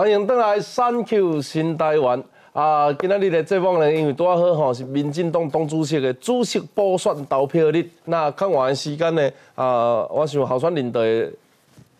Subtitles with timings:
[0.00, 2.24] 欢迎登来三 Q 新台湾
[2.54, 2.90] 啊！
[2.94, 11.30] 今仔日的节目呢，因为拄啊好吼是民进党党主席的主席补选投票日，那看完的时间呢，啊，我想候选人的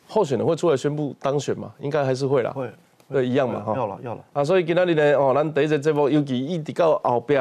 [0.09, 1.71] 候选人会出来宣布当选嘛？
[1.79, 2.71] 应该还是会啦，会，
[3.13, 4.43] 对，一样嘛，哈，要了要了啊！
[4.43, 7.37] 所以今仔日呢，哦，咱第一个节目尤其一直到后壁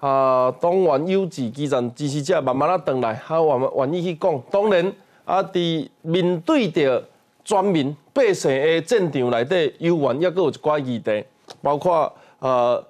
[0.00, 4.92] 啊，党员优质基层支持者慢慢啊回来，还我们愿意去讲，当然
[5.24, 7.02] 啊，伫面对着。
[7.44, 11.22] 全民百姓的战场内底，犹原也阁有一寡议题，
[11.60, 12.82] 包括呃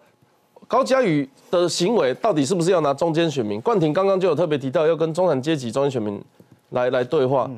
[0.68, 3.60] 高嘉瑜的行为到底是不是要拿中间选民？
[3.60, 6.22] 冠廷刚刚就有特别提到要跟中产阶级、中间选民
[6.70, 7.50] 来来对话。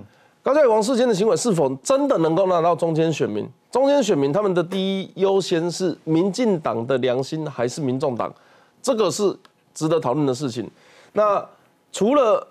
[0.43, 3.47] 高嘉瑜、王世坚的行为是否真的能够拿到中间选民？
[3.71, 8.33] 中间选民他们的第一优先是民进党的良心还是民众党？
[8.81, 9.37] 这个是
[9.75, 10.67] 值得讨论的事情。
[11.13, 11.45] 那
[11.93, 12.47] 除了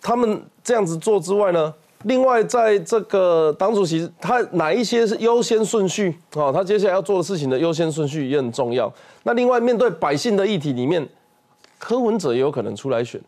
[0.00, 1.74] 他们这样子做之外呢？
[2.04, 6.50] 另外，在这个党主席他哪一些是优先顺序啊？
[6.50, 8.90] 他接下来要做的事情的优先顺序也很重要。
[9.22, 11.06] 那另外，面对百姓的议题里面，
[11.78, 13.20] 柯文哲也有可能出来选，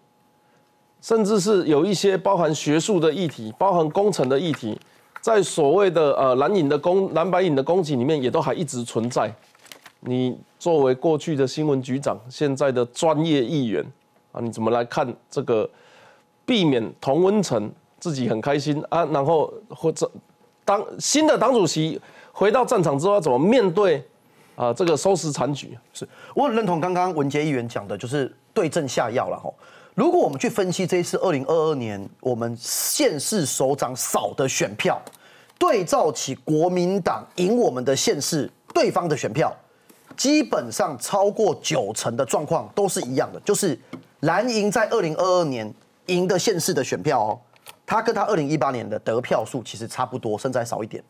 [1.03, 4.81] 甚至是有一些包含学术的议题、包含工程的议题，
[5.21, 9.31] 在所谓的呃蓝影的攻蓝白影的攻击里面，也都还一直存在。
[10.01, 13.85] 你作为过去的新闻局长，现在的专业议员
[14.33, 15.69] 啊，你怎么来看这个
[16.47, 17.71] 避免同温层？
[18.03, 20.11] 自己很开心啊，然后或者
[20.65, 22.01] 当新的党主席
[22.33, 24.05] 回到战场之后，怎么面对
[24.57, 25.79] 啊这个收拾残局？
[25.93, 29.49] 是我很认同刚刚文杰议员讲的，就是对症下药了哈。
[29.95, 35.01] 如果我们去分析这一次二零二二年我们县市首长少的选票，
[35.57, 39.57] 对照起国民党赢我们的县市对方的选票，
[40.17, 43.79] 基本上超过九成的状况都是一样的，就是
[44.21, 45.73] 蓝营在二零二二年
[46.07, 47.39] 赢的县市的选票哦。
[47.93, 51.05] 他跟他二零一八年的得票数其实差不多，甚至还少一点，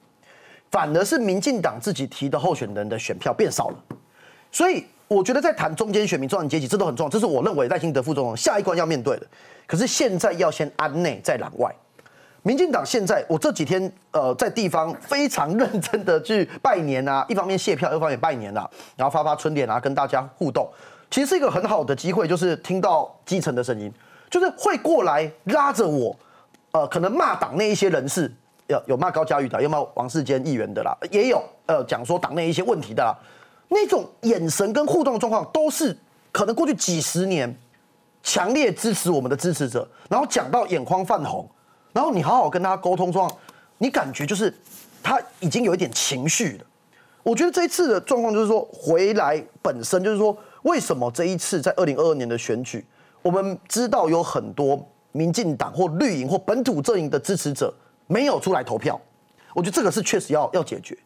[0.69, 3.77] 反而是民进党自己提的候选人的选票变少了。
[4.51, 9.27] 所以我觉得在谈中间选民、中产阶级，这都很重要，这是我认为赖清德副总统下一关要面对的。
[9.65, 11.73] 可是现在要先安内再攘外。
[12.43, 20.69] 民进党现在，我这几天呃在地方非常认真的去拜年啊，一方面谢票，一方面拜年啊，然后发发春联啊，跟大家互动，
[21.09, 23.93] 其实是一个很好的机会，就是听到基层的声音，
[24.29, 26.17] 就是会过来拉着我。
[26.73, 28.33] 呃，可能骂党内一些人士，
[28.67, 33.15] 有有骂高嘉瑜的，有骂王世坚议员的啦，也有呃讲说党内一些问题的啦，
[33.69, 35.95] 那种眼神跟互动的状况，都是
[36.33, 37.55] 可能过去几十年
[38.23, 41.47] 强烈支持我们的支持者，然后讲到眼眶泛红，
[41.93, 43.41] 然后你好好跟他沟通状况，
[43.77, 44.55] 你感觉就是
[45.03, 46.65] 他已经有一点情绪了。
[47.23, 52.83] 我觉得这一次的状况就是说，回来本身就是说，为什么这一次在二零二二年的选举，
[53.21, 54.89] 我们知道有很多。
[55.13, 57.73] 民进党或绿营或本土阵营的支持者
[58.07, 59.01] 没有出来投票，
[59.55, 60.97] 我觉得这个是确实要要解决。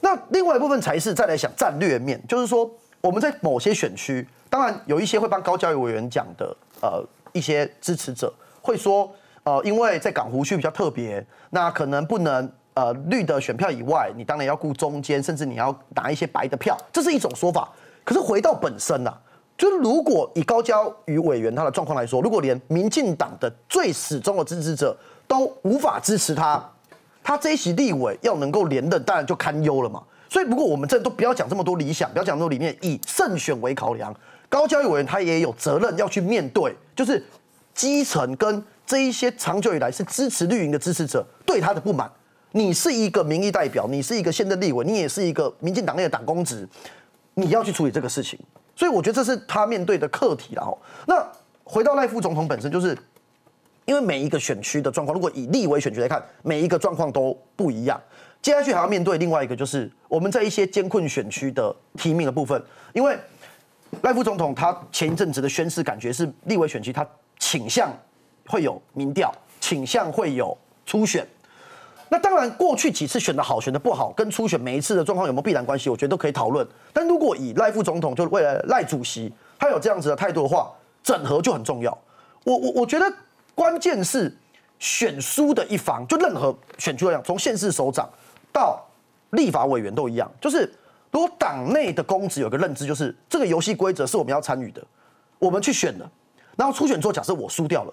[0.00, 2.70] 那另外一部分才是再来想战略面，就是说
[3.00, 9.10] 我们在某些选区，当然有一些会帮高教育委员讲的，呃，一些支持者会说，
[9.44, 17.72] 呃，因为在港湖区比较特别，那可能不能呃绿的选票以外，你当然要顾中间，甚至你要拿一些白的票，这是一种说法。
[18.04, 19.16] 可是回到本身呐。
[19.56, 24.96] 就是如果以高交与委员他的状况来说，如果连民进党的最始终的支持者
[25.28, 26.62] 都无法支持他，
[27.22, 30.02] 他这一席立委要能够连任，当然就堪忧了嘛。
[30.28, 34.12] 所以，如果我们这都不要讲这么多理想，不要讲这么多理念，以胜选为考量，
[34.48, 37.24] 高交与委员他也有责任要去面对，就是
[37.72, 42.10] 基层跟这一些长久以来是支持绿营的支持者对他的不满。
[42.50, 46.68] 你是一个民意代表，你是一个现任立委，你也是一个民进党内的党公职，
[47.34, 48.36] 你要去处理这个事情。
[48.76, 50.76] 所以我觉得这是他面对的课题了哦。
[51.06, 51.26] 那
[51.62, 52.96] 回到赖副总统本身，就是
[53.84, 58.00] 因为每一个选区的状况，如果以立委选区来看，每一个状况都不一样。
[58.42, 63.16] 接下去还要面对另外一个，就是我们在一些艰困选区的提名的部分，因为
[64.02, 67.06] 赖副总统他前一阵子的宣誓，感觉是立委选区他
[67.38, 67.90] 倾向
[68.46, 71.26] 会有民调，倾向会有初选。
[72.14, 75.90] 那当然，过去几次选的好，选的不好，跟初选每一次的状况有没有必然关系？
[75.90, 76.64] 我觉得都可以讨论。
[76.92, 80.70] 但如果以赖副总统，就为了赖主席，他有这样子的态度的话，
[81.02, 81.90] 整合就很重要。
[82.44, 83.12] 我我我觉得
[83.52, 84.32] 关键是
[84.78, 88.08] 选输的一方，就任何选区来讲，从县市首长
[88.52, 88.80] 到
[89.30, 90.72] 立法委员都一样，就是
[91.10, 94.80] 如果党内的公职有个认知，就是这个游戏规则是我们要参与的，
[95.40, 96.08] 我们去选的，
[96.56, 97.92] 然后初选之后，假设我输掉了。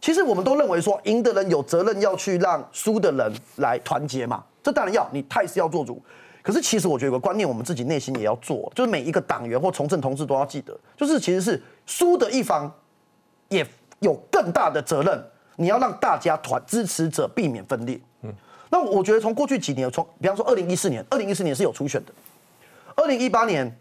[0.00, 6.00] 其实我们都认为说，赢的人有责任要去让输的人来团结嘛，这当然要，你态势要做主。
[6.42, 12.72] 可是其实我觉得有个观念，我们自己内心也要做，就是每一个党员或从政同志都要记得，就是其实是输的一方
[13.48, 13.66] 也
[13.98, 15.24] 有更大的责任，
[15.56, 17.98] 你要让大家团支持者避免分裂。
[18.22, 18.32] 嗯，
[18.70, 22.12] 那那我觉得从过去几年，从比方说二零一四年，二零一四年是有初选的，
[22.94, 23.74] 二零一八年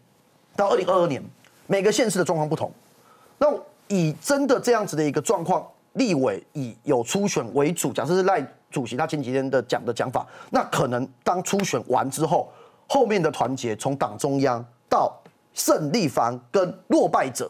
[0.56, 1.22] 到二零二二年，
[1.68, 2.72] 每个县市的状况不同。
[3.38, 3.48] 那
[3.90, 12.50] 以真的这样子的一个状况，立委以有初选为主，假设是赖主席他前几天的讲的讲法，那可能当初选完之后，
[12.88, 15.14] 后面的团结从党中央到
[15.54, 17.50] 胜利方跟落败者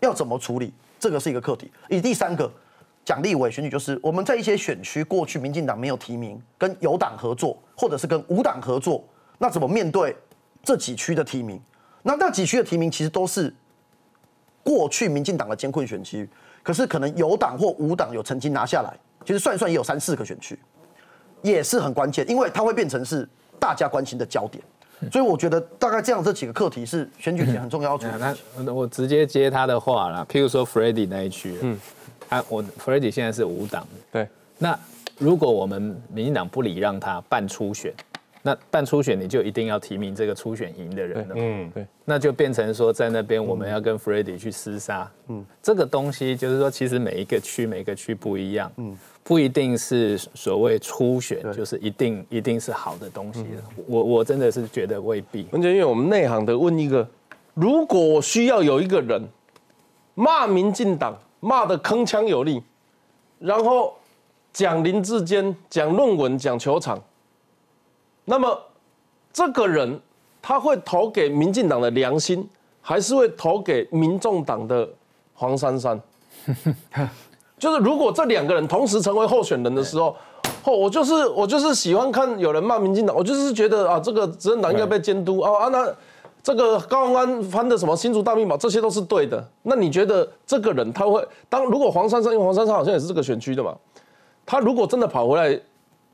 [0.00, 1.70] 要怎么处理，这个是一个课题。
[1.88, 2.50] 以第三个
[3.04, 9.04] 讲立委选举，就是我们在一些选区过去民进党没有提名，跟有党合作，或者是跟无党合作，
[9.38, 10.16] 那怎么面对
[10.62, 11.60] 这几区的提名？
[12.02, 13.54] 那那几区的提名其实都是
[14.62, 16.28] 过去民进党的艰困选区，
[16.66, 18.92] 可是可能有党或无党有曾经拿下来，
[19.24, 20.58] 其实算一算也有三四个选区，
[21.40, 23.28] 也是很关键，因为它会变成是
[23.60, 24.60] 大家关心的焦点。
[25.12, 31.78] 所以我觉得大概这样这几个课题是选举前很重要要处理的那我直接接他的话啦，譬如说 f r e d d y 那一区，嗯，
[32.28, 34.28] 他我 f r e d d y 现在是无党的，对，
[34.58, 34.76] 那
[35.18, 35.80] 如果我们
[36.12, 37.94] 民进党不礼让他办初选，
[38.46, 57.04] 那办初选你就一定要提名这个初选赢的人了，嗯，对，那就变成说在那边我们要跟 f r e d d y 去厮杀，嗯，这个东西就是说其实每一个区每个区不一样，嗯，不一定是所谓初选就是一定一定是好的东西的，我我真的是觉得未必，而且因为我们内行的问一个，
[57.54, 59.20] 如果我需要有一个人
[60.14, 62.62] 骂民进党骂的铿锵有力，
[63.40, 63.92] 然后
[64.52, 67.02] 讲林志坚、讲论文、讲球场，
[68.26, 68.58] 那么
[69.32, 69.98] 这个人
[70.42, 72.46] 他会投给民进党的良心，
[72.82, 74.86] 还是会投给民众党的
[75.32, 75.98] 黄珊珊？
[77.58, 80.14] 就是如果这两个人同时成为候选人的时候，
[80.64, 85.88] 哦，我就是我就是喜欢看有人骂民进党，我就是觉得啊，这个执政党应该被监督啊啊，那
[86.42, 89.42] 这个高鸿安翻的什么新竹大密码，这些都是对的。
[89.62, 93.74] 那你觉得这个人他会当如果黄珊珊，因为黄珊珊好像也是这个选区的嘛，
[94.44, 95.58] 他如果真的跑回来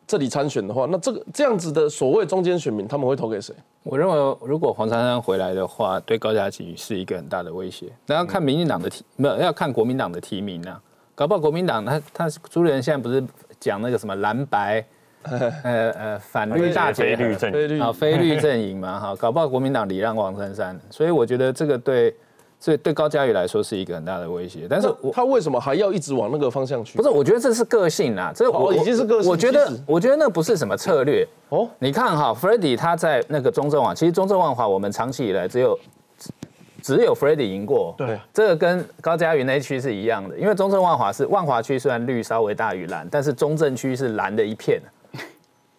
[0.07, 3.55] 这里参选的话，那这个这样子的所谓中间选民，他们会投给谁？
[3.83, 7.87] 我认为，如果黄珊珊回来的话，对高嘉琪是一个很大的威胁。
[8.07, 10.81] 那要看民进党的提，没有要看国民党的提名啊。
[11.15, 13.23] 搞不好国民党他他朱立伦现在不是
[13.61, 14.85] 讲那个什么蓝白，
[15.23, 22.15] 呃呃反绿大结合非绿阵非绿啊非绿阵营嘛哈，搞不好国民党礼让黄珊珊，所以我觉得这个对
[22.65, 24.69] 这对高嘉瑜来说是一个很大的威胁。
[24.71, 26.97] 但是我他为什么还要一直往那个方向去？
[26.97, 31.27] 不是，我觉得这是个性啦，这我哦已经是个性我觉得我觉得那不是什么策略。
[31.49, 35.77] 哦，你看哈 f r e d d y 他在那个中正网，其实中正万华我们长期以来只有
[36.81, 37.93] 只有 f r e d d y 赢过。
[37.99, 44.81] 对，这个跟高嘉瑜那一区是一样的，因为中正万华是万华区虽然绿稍微大于蓝，但是中正区是蓝的一片，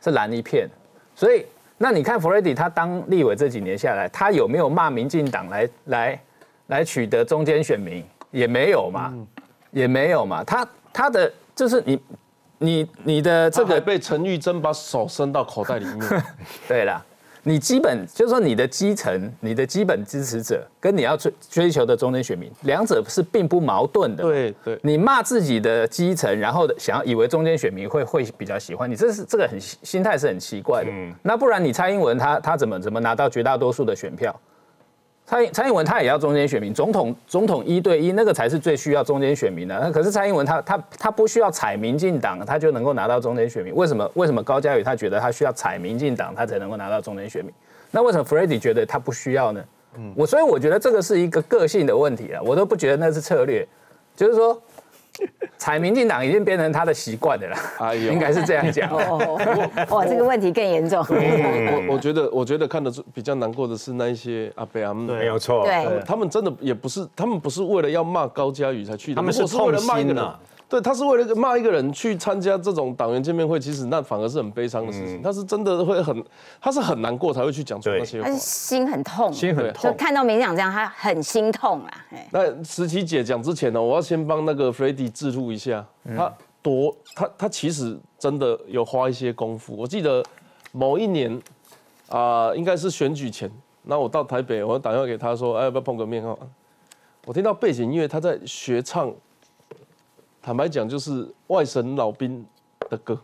[0.03, 0.67] 是蓝一片，
[1.15, 1.45] 所以
[1.77, 6.21] 那你看 f r e d d y 他当立委这几年下来，他有没有骂民进党来来
[6.73, 8.03] 来取得中间选民？
[8.31, 9.13] 也没有嘛，
[9.69, 11.99] 也没有嘛，他他的就是你
[12.57, 16.23] 你你的这个被陈玉珍把手伸到口袋里面，
[16.67, 16.99] 对啦，
[17.43, 30.89] 你基本就是说你的基层、你的基本支持者跟你要追追求的中间选民，两者是并不矛盾的。，对对，你骂自己的基层，然后想要以为中间选民会会比较喜欢你，这是这个很心态是很奇怪的。
[31.21, 34.35] 那不然你蔡英文他他怎么怎么拿到绝大多数的选票？
[35.25, 39.79] 蔡蔡英文他也要中间选民，总统总统一对一那个才是最需要中间选民的。
[39.79, 43.73] 那可是蔡英文他他他不需要踩民进党，他就能够拿到中间选民。
[43.73, 47.53] 为什么为什么高嘉宇他觉得他需要踩民进党，他才能够拿到中间选民？
[47.91, 49.63] 那为什么 f r e d d y 觉得他不需要呢？
[50.15, 53.65] 我所以我觉得这个是一个个性的问题啊，我都不觉得那是策略，
[54.15, 54.59] 就是说
[55.57, 58.89] 踩民进党已经变成他的习惯的了，哎呦应该是这样讲。
[58.91, 59.39] 哦，
[59.89, 61.05] 哇，这个问题更严重。
[61.09, 65.13] 我我觉得我觉得看得出比较难过的是那一些阿伯阿姆。
[65.13, 70.37] 没有错，对，他们真的也不是，他们不是为了要骂高嘉宇才去的，他们是痛心啊，
[70.73, 75.21] 对，他是为了骂一个人去参加这种党员见面会，其实那反而是很悲伤的事情。
[75.21, 76.25] 他是真的会很，
[76.59, 78.33] 他是很难过才会去讲出那些话他。
[78.33, 79.95] 是心很痛，心很痛。
[79.95, 81.91] 看到民进党这样，他很心痛啊。
[82.09, 85.85] 哎那石琪姐讲之前呢，我要先帮那个 f r e d d y 自录一下，
[86.17, 89.75] 他多他他其实真的有花一些功夫。
[89.77, 90.25] 我记得
[90.71, 91.39] 某一年
[92.09, 93.47] 啊、应该是选举前，
[93.83, 96.35] 那我到台北，我打电话给他说，哎，要不要碰个面啊？
[97.25, 99.13] 我听到背景音乐，他在学唱，
[100.43, 102.45] 坦白讲就是外省老兵
[102.89, 103.17] 的歌。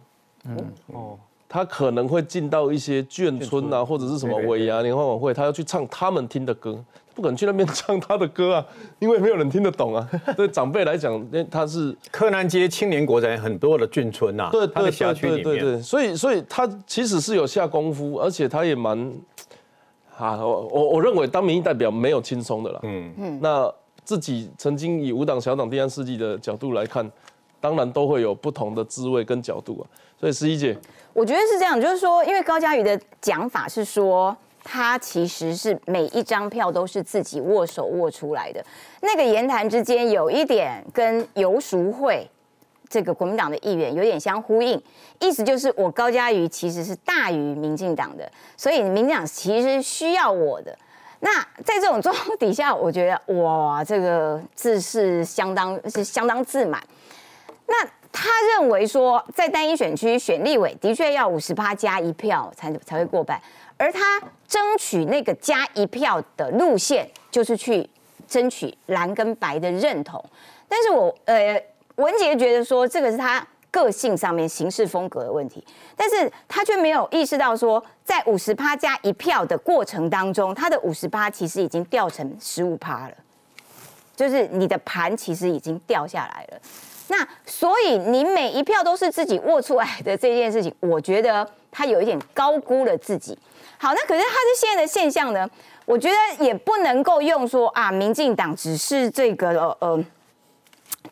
[0.45, 0.57] 嗯
[0.93, 6.81] 哦，他可能会进到一些眷村啊，或者是什么尾牙联欢晚会，他要去唱他们听的歌，
[7.13, 8.65] 不可能去那边唱他的歌啊，
[8.99, 10.09] 因为没有人听得懂啊。
[10.37, 18.97] 对长辈来讲，那他是柯南街青年国宅很多的眷村呐，对他的对对辖对对对，所以所以他其实是有下功夫，而且他也蛮
[20.17, 22.79] 啊，我我我认为当民意代表没有轻松的啦。
[22.83, 23.13] 嗯。
[23.17, 23.69] 嗯，那
[24.09, 27.07] 自己曾经以五党小党第三世纪的角度来看，
[27.61, 29.85] 当然都会有不同的滋味跟角度啊。
[30.19, 30.75] 所以十一姐，
[31.13, 38.65] 我觉得是这样，就是说，因为高嘉瑜的讲法是说，他其实是每一张票都是自己握手握出来的。
[39.01, 42.27] 那个言谈之间有一点跟游淑慧
[42.89, 44.81] 这个国民党的议员有点相呼应，
[45.19, 50.75] 意思就是我高嘉瑜其实是大于民进党的，所以民进党其实需要我的。
[51.21, 56.81] 那在这种状况底下，我觉得哇，这个自是相当是相当自满。
[57.67, 63.39] 那他认为说，在单一选区选立委的确要五十八加一票才才会过半，
[63.77, 67.87] 而他争取那个加一票的路线，就是去
[68.27, 70.23] 争取蓝跟白的认同。
[70.67, 71.61] 但是我呃，
[71.95, 75.63] 文杰觉得说，这个是他个性上面行事风格的问题，
[75.95, 83.13] 但是他却没有意识到说，在五十趴加一票的过程当中，他的五十趴其实已经掉成十五趴了，
[84.15, 86.59] 就是你的盘其实已经掉下来了。
[87.07, 93.37] 那所以你每一票都是自己握出来的这件事情，我觉得他有一点高估了自己。
[93.77, 95.49] 好，那可是他是现在的现象呢？
[95.85, 100.03] 我觉得也不能够用说啊，民进党只是这个呃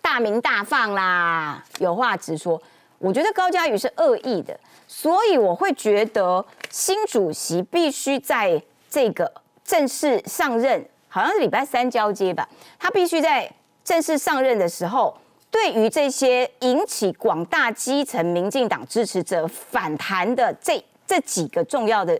[0.01, 2.61] 大明大放啦，有话直说。
[2.99, 9.31] 我觉得高嘉瑜是恶意的，所以我会觉得新主席必须在这个
[9.63, 12.47] 正式上任，好像是礼拜三交接吧，
[12.79, 13.51] 他必须在
[13.83, 15.15] 正式上任的时候。
[15.49, 22.19] 对于这些引起广大基层民进党支持者反弹的这这几个重要的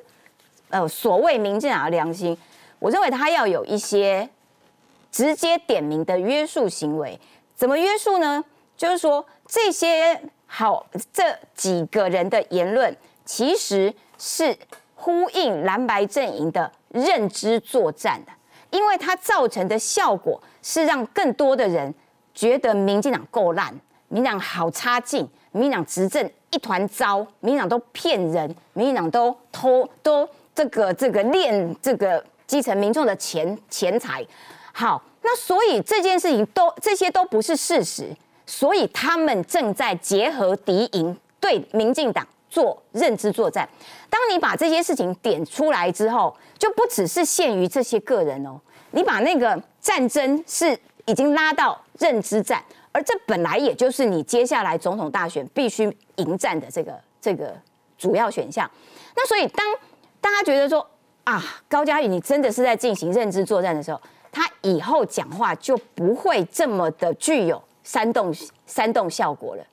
[0.70, 2.36] 呃所谓民进党的良心，
[2.80, 4.28] 我认为他要有一些
[5.12, 7.20] 直接点名的约束行为。
[7.58, 8.46] 怎么约束呢？
[8.78, 11.24] 就是说这些好这
[11.56, 12.96] 几个人的言论，
[13.26, 14.56] 其实是
[14.94, 18.32] 呼应蓝白阵营的认知作战的，
[18.70, 21.94] 因为它造成的效果是让更多的人。
[22.36, 23.74] 觉得民进党够烂，
[24.10, 34.24] 民党好差劲，民进党执政一团糟，民党都骗人，民进党都偷都这个这个练这个基层民众的钱钱财。
[34.72, 38.16] 好，那所以这件事情都这些都不是事实，
[38.46, 43.68] 所以他们正在结合敌营对民进党做认知作战。
[44.10, 48.58] 当你把这些事情点出来之后，就不只是限于这些个人哦，
[48.92, 50.80] 你把那个战争是。
[51.10, 57.56] 已经拉到认知战，而这本来也就是你接下来总统大选必须迎战的这个这个
[57.98, 58.70] 主要选项。
[59.16, 59.66] 那所以当
[60.20, 60.86] 大家觉得说
[61.24, 68.34] 啊，高嘉宇你真的是在进行认知作战的时候，他以后讲话就不会这么的具有煽动
[68.66, 69.64] 煽动效果了，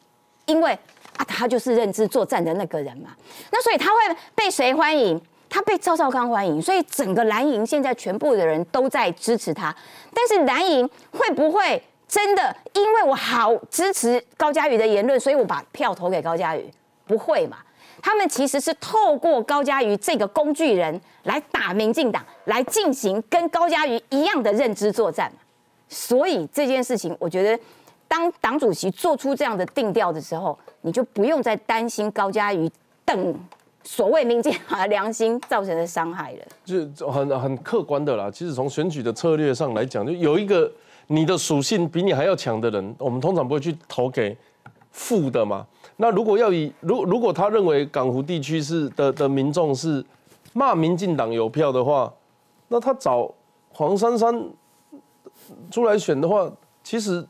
[0.46, 0.72] 因为
[1.16, 3.10] 啊，他就是认知作战的那个人嘛。
[3.50, 5.20] 那所以他会被谁欢迎？
[5.48, 9.72] 他被赵少康欢迎，所以整个蓝营现在全部的人都在支持他。
[10.12, 16.68] 但是蓝营会不会真的因为我好支持高嘉瑜的言论，所以我把票投给高嘉瑜？
[17.06, 17.58] 不会嘛？
[18.04, 25.32] 他们其实是透过高嘉瑜这个工具人来打民进党，来进行跟高嘉瑜一样的认知作战。
[25.88, 27.58] 所以这件事情，我觉得
[28.06, 32.70] 当党主席做出这样的定调的时候，你就不用再担心高嘉瑜
[33.06, 33.34] 等。
[33.84, 38.30] 所谓民进党的良心造成的伤害了，就很很客观的啦。
[38.30, 40.70] 其实从选举的策略上来讲，就有一个
[41.06, 44.36] 你的属性比你还要强的人，我们通常不会去投给
[44.90, 45.66] 负的嘛。
[45.96, 50.04] 那如果要以如如果他认为港湖地区是的的民众是
[50.52, 52.12] 骂民进党有票的话，
[52.68, 53.30] 那他找
[53.72, 54.44] 黄珊珊
[55.70, 56.50] 出来选的话，
[56.82, 57.26] 其实。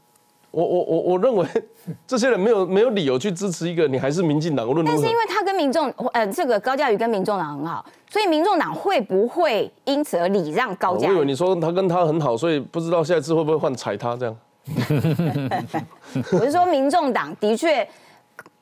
[0.56, 1.44] 我我我我认为
[2.06, 4.72] 这些人没有没有理由去支持一个你还是民进党。
[4.86, 11.08] 但是因为他跟民众呃这个高嘉瑜跟民众党很好，所以民众党会不会因此而礼让高嘉？
[11.08, 14.36] 我以为你说他跟他很好，所以不知道下一次会不会换踩他这样。
[16.30, 17.84] 我是说民众党的确。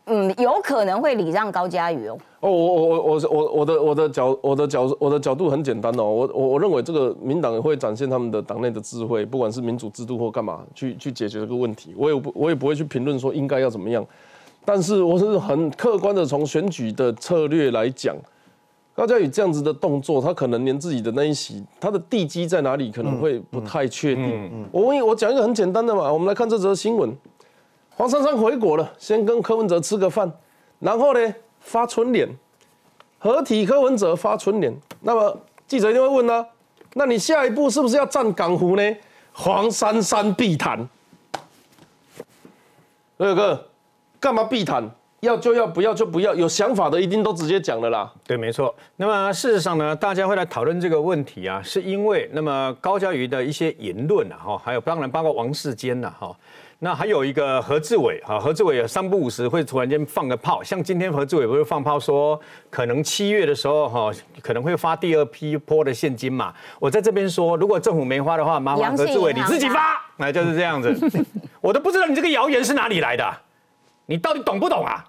[0.06, 2.18] 嗯，有可能会礼让高嘉瑜哦。
[2.40, 11.94] 哦，我我我我我我的我的角我的角我的角度很简单哦，我我我认为这个民党会展现他们的党内的智慧，不管是民主制度或干嘛，去去解决这个问题。
[11.96, 14.04] 我也不我也不会去评论说应该要怎么样，
[14.64, 18.16] 但是我是很客观的从选举的策略来讲，
[18.94, 24.66] 高嘉宇这样子的动作，他可能连自己的那一席，他的地基在哪里可能会不太确定。
[24.72, 27.16] 我问我讲一个很简单的嘛，我们来看这则新闻。
[28.02, 30.28] 黄珊珊回国了，先跟柯文哲吃个饭，
[30.80, 32.28] 然后呢发春联，
[33.20, 34.76] 合体柯文哲发春联。
[35.02, 36.44] 那么记者一定会问呢，
[36.94, 38.96] 那你下一步是不是要站港湖呢？
[39.32, 40.88] 黄珊珊必谈。
[43.18, 43.68] 二哥，
[44.18, 44.90] 干嘛必谈？
[45.20, 48.12] 要就要，不要就不要，有想法的一定都直接讲了啦。
[48.26, 48.74] 对，没错。
[48.96, 56.36] 那么事实上呢，大家会来讨论这个问题啊，是因为那么高嘉瑜的一些言论啊，哈，还有当然包括王世坚呐，哈。
[56.84, 62.38] 那还有一个何志伟哈，何志伟三不五时会突然间放个炮，像今天何志伟不是放炮说，
[62.70, 64.10] 可能七月的时候哈，
[64.42, 66.52] 可能会发第二批波的现金嘛。
[66.80, 70.92] 我在这边说，如果政府没发的话，麻烦何志伟你自己发，那就是这样子。
[71.62, 73.32] 我都不知道你这个谣言是哪里来的，
[74.06, 75.04] 你到底懂不懂啊？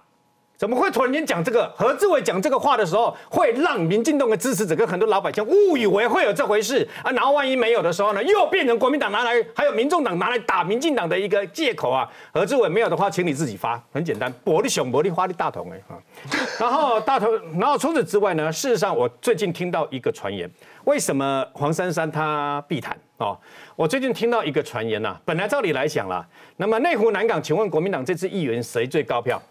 [0.55, 1.67] 怎么会突然间讲这个？
[1.75, 7.11] 何志伟讲这个话的时候，会让民进党的支持者跟很多老百姓误以为会有这回事啊？
[7.11, 12.07] 然后万一没有的时候呢，又变成国民党拿来，还有民众党拿来打民进党的一个借口啊？
[12.31, 15.97] 何志伟没有的话，请你自己发，很简单，薄利熊薄利花的大同哎啊！
[16.59, 17.29] 然后大同，
[17.59, 20.49] 然后除此之外呢，事实上我最近听到一个传言，
[20.85, 23.37] 为什么黄珊珊她避谈哦？
[23.75, 26.25] 我最近听到一个传言呐，本来照理来讲啦，
[26.57, 29.41] 那么内湖南港，请问国民党这次议员谁最高票？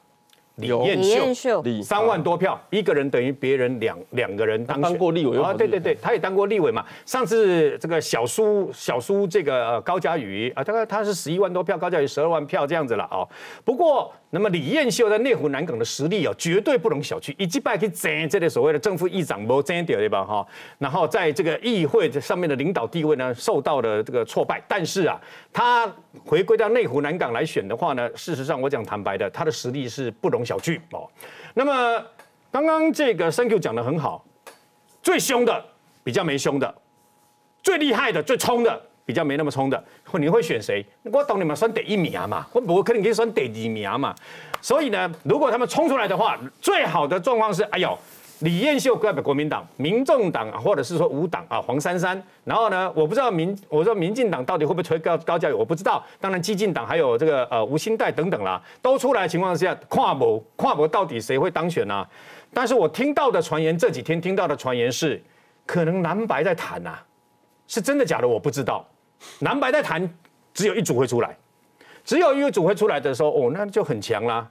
[0.56, 6.85] 李彦秀，三万多票，一个人等于别人两两个人当当过立委啊，对对对，他也当过立委嘛。
[7.06, 13.28] 上次这个小苏小苏这个高嘉瑜啊，大概他是十一万多票，高嘉瑜十二万票这样子了哦。
[13.64, 14.12] 不过。
[14.34, 17.34] 那么李彦秀在内湖南港的实力哦，绝对不容小觑。
[17.36, 20.24] 一击败可以争这类所谓的正副议长，没争掉对吧？
[20.24, 20.46] 哈，
[20.78, 24.62] 然后在这个议会上面的领导地位呢，受到了这个挫败。
[24.66, 25.20] 但是啊，
[25.52, 25.86] 他
[26.24, 31.06] 回归到内湖南港来选的话呢，事实上我讲坦白的，他的实力是不容小觑哦。
[31.52, 32.02] 那么
[32.50, 34.24] 刚刚这个 Thank you 讲的很好，
[35.02, 35.62] 最凶的
[36.02, 36.74] 比较没凶的，
[37.62, 38.82] 最厉害的最冲的。
[39.04, 40.85] 比较没那么冲的，你会选谁？
[41.04, 44.14] 我懂你们选第一名嘛，我不可能可以选第二名嘛。
[44.61, 47.99] 所以呢，如果他们冲出来的话，最好的状况是，哎呦，
[48.40, 52.21] 李彦秀代表国民党、民众党或者是说五党啊，黄珊珊。
[52.44, 56.04] 然后呢，我不知道民，我说民进党到底会不会推高高教育，我不知道。
[56.21, 62.06] 当然，激进党还有这个呃吴新代等等啦，都出来的情况下，跨博跨博到底谁会当选呢？
[62.54, 65.21] 但是我听到的传言，这几天听到的传言是，
[65.66, 66.99] 可能蓝白在谈呐，
[67.66, 68.28] 是真的假的？
[68.28, 68.87] 我不知道。
[69.40, 70.08] 蓝白在谈，
[70.54, 71.36] 只有一组会出来，
[72.04, 74.48] 只有一组会出来的时候，哦，那就很强啦。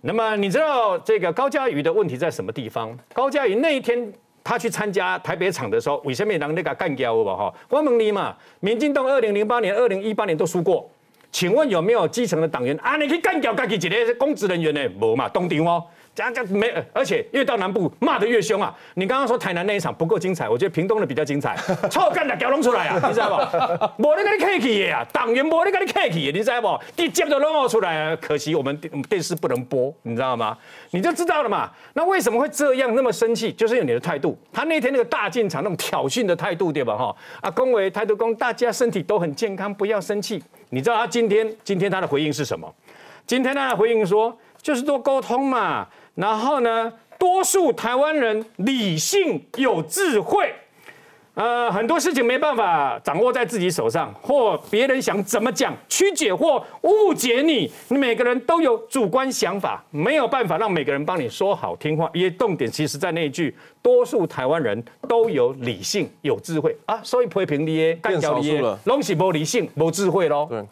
[0.00, 2.98] 那么你知道这个高嘉瑜的问题在什么地方？
[3.12, 7.54] 高嘉瑜那一天他去参加台北场的时候，为什么让那个干掉我哈？
[7.68, 10.90] 我问你嘛，民进党二零零八年、二零一八年都输过，
[11.30, 12.96] 请问有没有基层的党员啊？
[12.96, 14.80] 你去干掉自己一个公职人员呢？
[15.00, 15.84] 无嘛，东顶哦。
[16.14, 18.74] 这样这没，而且越到南部骂得越凶啊！
[18.94, 21.56] 你刚刚说台南那一场不够精彩，我觉得屏东的比较精彩。
[21.90, 24.02] 臭干的搞弄出来啊，你知道不？
[24.02, 26.78] 无你跟你客气的啊，党员无你跟你客气的，你知道不？
[26.94, 28.18] 直接就弄出来啊！
[28.20, 30.56] 可惜我们电视不能播，你知道吗？
[30.90, 31.70] 你就知道了嘛。
[31.94, 33.50] 那为什么会这样那么生气？
[33.50, 34.38] 就是有你的态度。
[34.52, 36.94] 他那天那个大进场那种挑衅的态度，对吧？
[36.94, 40.42] 哈啊，恭维态度恭，大家身体都很健康，不要生气。
[40.68, 42.70] 你知道他今天今天他的回应是什么？
[43.26, 45.88] 今天他的回应说，就是多沟通嘛。
[46.14, 50.52] 然后呢，多数台湾人理性有智慧，
[51.34, 62.10] 呃，很多事情没办法掌握在自己手上，或别人想怎么讲曲解或误解你，你每个人都有主观想法，没有办法让每个人帮你说好听话。
[62.12, 70.62] 因为重点其实在那一句，多数台湾人都有理性有智慧啊，所以批评你耶，干掉你耶，拢是无理性无智慧咯，对，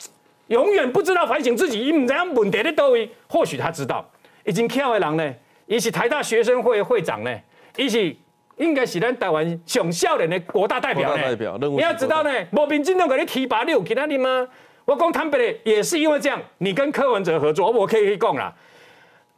[0.48, 4.06] 永远不知道反省自己，因唔知问题在倒位，或许他知道。
[4.44, 5.34] 已经巧的人呢，
[5.66, 7.34] 伊是台大学生会会长呢，
[7.76, 8.14] 伊是
[8.56, 11.36] 应该是咱台湾上少年的国大代表呢。
[11.70, 14.46] 你要知道呢，莫民进党给你提拔你有其他的吗？
[14.84, 18.52] 我讲坦白的，也是因为这样，你跟柯文哲合作，我可以讲啦。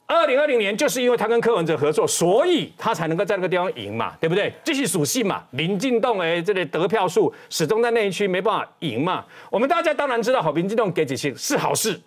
[0.07, 4.53] 二零二零年就是因为他跟柯文哲合作，所以他才能够在那个地方赢嘛，对不对？
[4.65, 5.43] 这是属性嘛。
[5.51, 9.25] 林进栋哎，这里得票数始终在那一区没办法赢嘛。
[9.51, 12.01] 我们大家当然知道，好林进党给几星是好事，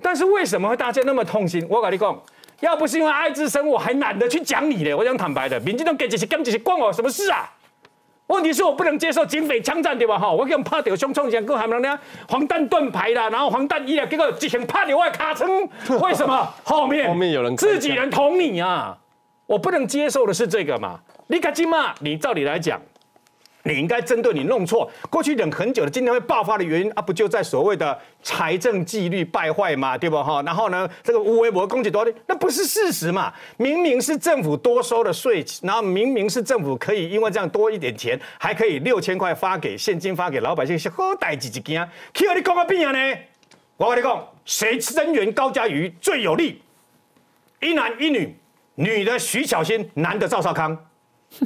[0.00, 1.66] 但是为什么会大家那么痛心？
[1.68, 2.22] 我跟你讲。
[2.64, 4.94] 要不是因为爱之深，我还懒得去讲你呢。
[4.94, 7.48] 我讲坦白的，民进党给这些干这些关我什么事啊？
[8.28, 10.18] 问题是我不能接受警匪枪战对吧？
[10.18, 11.98] 哈，我给怕掉胸冲前，各还不能呢？
[12.26, 15.68] 黄弹盾牌啦，然后黄弹衣啊，结果直接怕掉外卡层，
[16.00, 16.48] 为什么？
[16.64, 18.96] 后面后面有人自己人捅你啊！
[19.44, 20.98] 我不能接受的是这个嘛？
[21.26, 22.80] 你赶紧骂你，照理来讲。
[23.66, 30.42] 你应该针对你弄错，过去忍很久的，今天会爆发的原因啊，不就在所谓的财政纪律败坏嘛，对不哈？
[30.42, 33.32] 然后呢，这个无微博攻击多的，那不是事实嘛？
[33.56, 41.88] 明明是政府多收的税，然后明明是政府可以因为这样多一点钱，还可以六千块发给现金发给老百姓，是好代志一件。
[42.12, 42.98] 去你讲个屁啊呢？
[43.78, 46.60] 我跟你讲，谁增援高嘉瑜最有利？
[47.60, 48.36] 一男一女，
[48.74, 50.76] 女的徐小新，男的赵少康。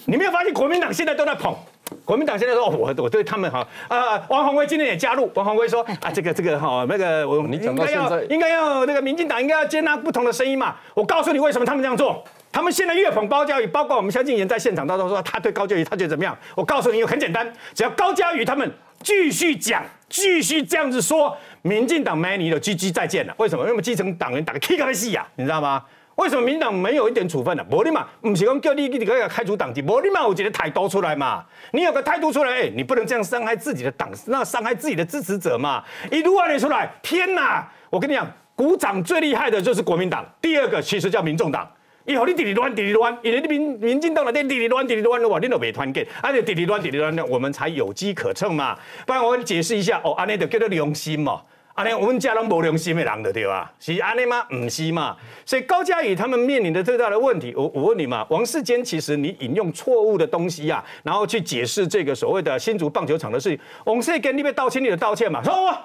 [0.04, 1.56] 你没有发现国民党现在都在捧？
[2.04, 5.30] 国民党现在说，哦我我对他们哈啊，王宏威今天也加入。
[5.34, 10.76] 王宏威说 啊，这个这个哈，那个我你讲应该要应该要那个民进党应该要接纳不同的声音嘛。
[10.94, 12.22] 我告诉你为什么他们这样做。
[12.50, 16.36] 他们现在越捧高嘉瑜，包括我们萧敬言在现场当中说他对高嘉瑜他觉得怎么样？
[16.54, 18.68] 我告诉你，很简单，只要高嘉瑜他们
[19.02, 23.34] 继续讲，继续这样子说，民进党没你的 GG 再见了。
[23.36, 23.68] 为什么？
[23.68, 25.84] 因为基层党员打个 K 个戏呀，你知道吗？
[26.18, 27.64] 为什么民党没有一点处分呢？
[27.70, 31.44] 无你嘛，不是讲叫你你个开除党籍，无你嘛有一个态度出来嘛。
[31.70, 35.84] 你有个态度出来，哎、你不能这样伤害自己的党，那伤害自己的支持者嘛。
[36.10, 37.70] 一路按你出来，天哪！
[37.88, 41.70] 我跟你讲，鼓掌最厉害的就是国民党，第二个其实叫民众党。
[42.04, 48.76] 以后你直直乱，直直乱，因为你民民进党的店直直乱，直直乱的话，你都没团结，而且直直乱，直直乱呢，我们才有机可乘嘛。
[49.06, 51.40] 不然我跟你解释一下，哦，安尼就叫做良心嘛。
[51.78, 53.70] 安尼我们家拢无良心的人的对吧？
[53.78, 54.42] 是安尼吗？
[54.50, 55.16] 不是嘛。
[55.46, 65.78] 所以高嘉宇他们面临的最大的问题，我我问你嘛，王世坚其实你引用错误的东西啊，然后去解释这个所谓的新竹棒球场的事情，王世坚你被道歉，你的道歉嘛，说我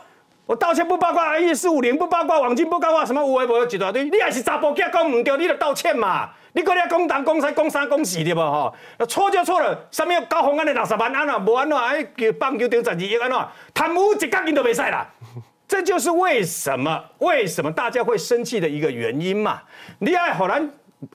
[0.48, 6.28] 我道歉不包括一四五零，不包括网金，不包括什么有为无一大堆，你还是查甫囝讲唔对，你就道歉嘛。
[6.54, 8.74] 你搁咧讲东讲西讲三讲四对无吼？
[8.98, 11.78] 那错就错了，什么高红安的六十万安怎无安怎？
[11.78, 12.04] 哎，
[12.40, 13.40] 棒球场十二亿安怎？
[13.76, 15.08] 贪污一角银都袂使啦。
[15.68, 19.62] 这就是为什么为什么大家会生气的一个原因嘛。
[20.00, 20.70] 你爱好难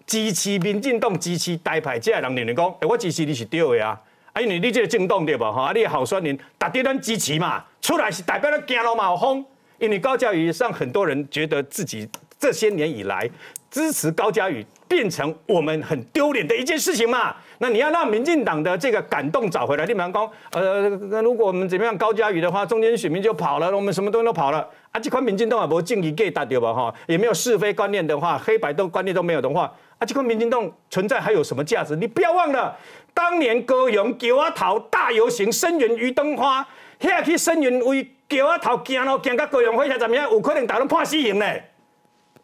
[0.06, 4.00] 支持民进党、支持台派这人，认为讲，哎，我支持你是对的啊。
[4.32, 9.44] 啊，因为你这个政党对无吼，啊，你的候选人大家咱支持嘛，出来是代表咱行路嘛有风。
[9.78, 12.08] 因为高嘉瑜让很多人觉得自己
[12.38, 13.30] 这些年以来
[13.70, 17.37] 支持高嘉瑜变成我们很丢脸的一件事情嘛。
[17.59, 20.88] 那你要让民进党的这个感动找回来，立马讲，呃，
[21.22, 25.01] 如果我们怎么样高嘉瑜的话，中间选民就跑了，我们什么东西都跑了啊。
[25.01, 26.72] 这款民进党也无正义 gay 大对吧？
[26.72, 31.96] 哈，也没有是非观念的话，黑白都观念都没有的话，啊，这款民进党存在还有什么价值？
[31.96, 32.77] 你不要忘了，
[33.12, 36.66] 当年高雄桥仔头大游行声援于灯花，
[37.01, 41.46] 遐去声援为桥仔头行咯，行到高雄火车站遐，有可能打拢判死刑呢。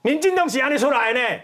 [0.02, 1.40] 民进党是安尼出来的呢。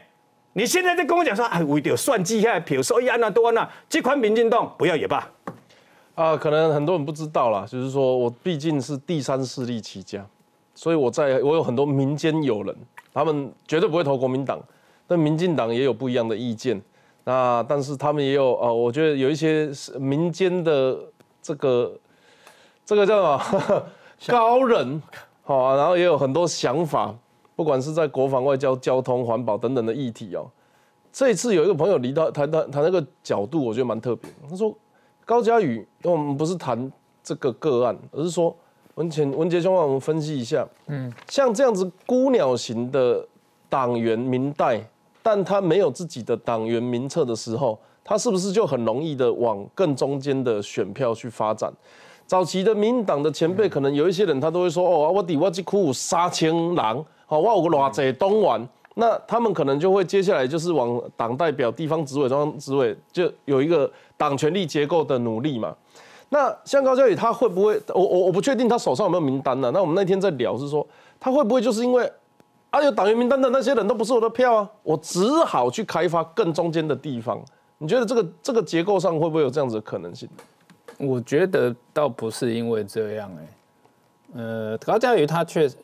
[0.53, 5.29] 你现在在跟我讲说，哎，为了算计下票，所以安那多安那，这款民进党不要也罢。
[6.17, 10.27] 啊，可能很多人不知道啦，就是说我毕竟是第三势力起家，
[10.75, 12.77] 所以我在我有很多民间友人，
[13.15, 14.61] 他们绝对不会投国民党，
[15.07, 16.81] 但民进党也有不一样的意见。
[17.25, 20.99] 那但是他们也有呃，我觉得有一些是民间的
[21.41, 21.93] 这个
[22.85, 23.83] 这个叫什么
[24.27, 25.01] 高人，
[25.45, 27.15] 好、然后也有很多想法，
[27.61, 30.51] 不管是在国防、外交、交通、环保等等的议题哦。
[31.13, 34.31] 这一次有一个朋友离到谈谈谈那个角度，我觉得蛮特别。
[34.49, 34.75] 他说
[35.27, 36.91] 高嘉宇，我们不是谈
[37.23, 38.57] 这个个案，而是说
[38.95, 43.29] 文前文杰兄帮我们分析一下，嗯，像这样子孤鸟型的
[43.69, 44.83] 党员民代，
[45.23, 51.71] 但他没有自己的党员名册的时候，他是不是就很容易的往更中间的选票去发展？
[52.31, 58.65] 早期的民进党的前辈，可能有一些人他都会说，哦，我底我这库有三千狼，好，我有个偌济东完，
[58.95, 65.75] 那他们可能就会接下来就是往党代表、地方执委、中央执委，就有一个党权力结构的努力嘛。
[66.29, 67.83] 那像高嘉宇他会不会？
[67.89, 70.87] 我我我不确定他手上有没有名单呢、那我们那天在聊是说，
[71.19, 72.09] 他会不会就是因为
[72.71, 77.43] 啊有党员名单的那些人都不是我的票啊，我只好去开发更中间的地方。
[77.79, 80.29] 你觉得这个这个结构上会不会有这样子的可能性？
[81.01, 85.77] 我觉得倒不是因为这样哎、呃，高嘉瑜他确实，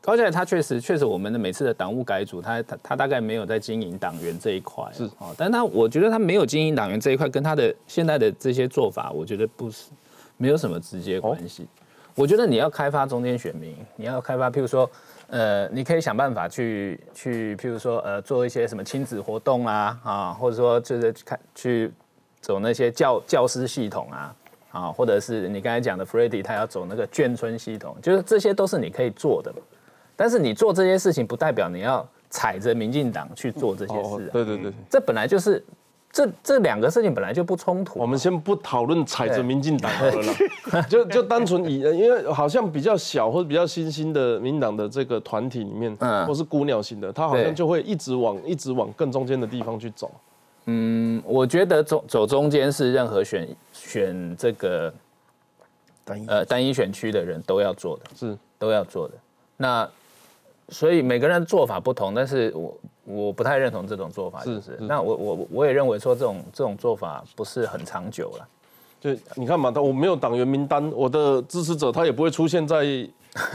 [0.00, 5.04] 高嘉瑜他确实确实我们的每次的党务改组，他他他大概没有在经营党员这一块，是。
[5.18, 9.90] 哦，但他我觉得他没有经营党员这一块，跟他的现在的这些做法，我觉得不是
[10.36, 11.66] 没有什么直接关系。
[12.16, 14.88] 我觉得你要开发中间选民，你要开发，譬如说，
[15.26, 21.92] 呃，你可以想办法去去，譬如说，呃，做一些什么亲子活动啊，啊，或者说就是看去
[22.40, 24.32] 走那些教教师系统啊，
[24.74, 29.54] 啊，或者是你刚才讲的 f r e d d y 他要走那个眷村系统，就是这些都是你可以做的。
[30.16, 34.30] 但是你做这些事情，不代表你要踩着民进党去做这些事、啊。
[34.32, 35.64] 对对对，这本来就是
[36.12, 37.98] 这这两个事情本来就不冲突。
[37.98, 40.22] 我们先不讨论踩着民进党好了
[40.72, 50.10] 啦， 就就单纯以，因为好像比较小或者比较新兴的民进党的这个团体里面，嗯或是孤鸟型的，他好像就会一直往一直往更中间的地方去走。
[50.66, 54.92] 嗯，我觉得走走中间是任何选选这个
[56.04, 59.14] 单一呃单一选区的人都要做的，是都要做的。
[59.56, 59.88] 那
[60.70, 68.48] 所以每个人做法不同，但是我我不太认同这种做法，是不是是那我我我也认为说这种这种做法不是很长久了。
[69.00, 72.86] 就你看嘛，他我没有党员名单，我的支持者他也不会出现在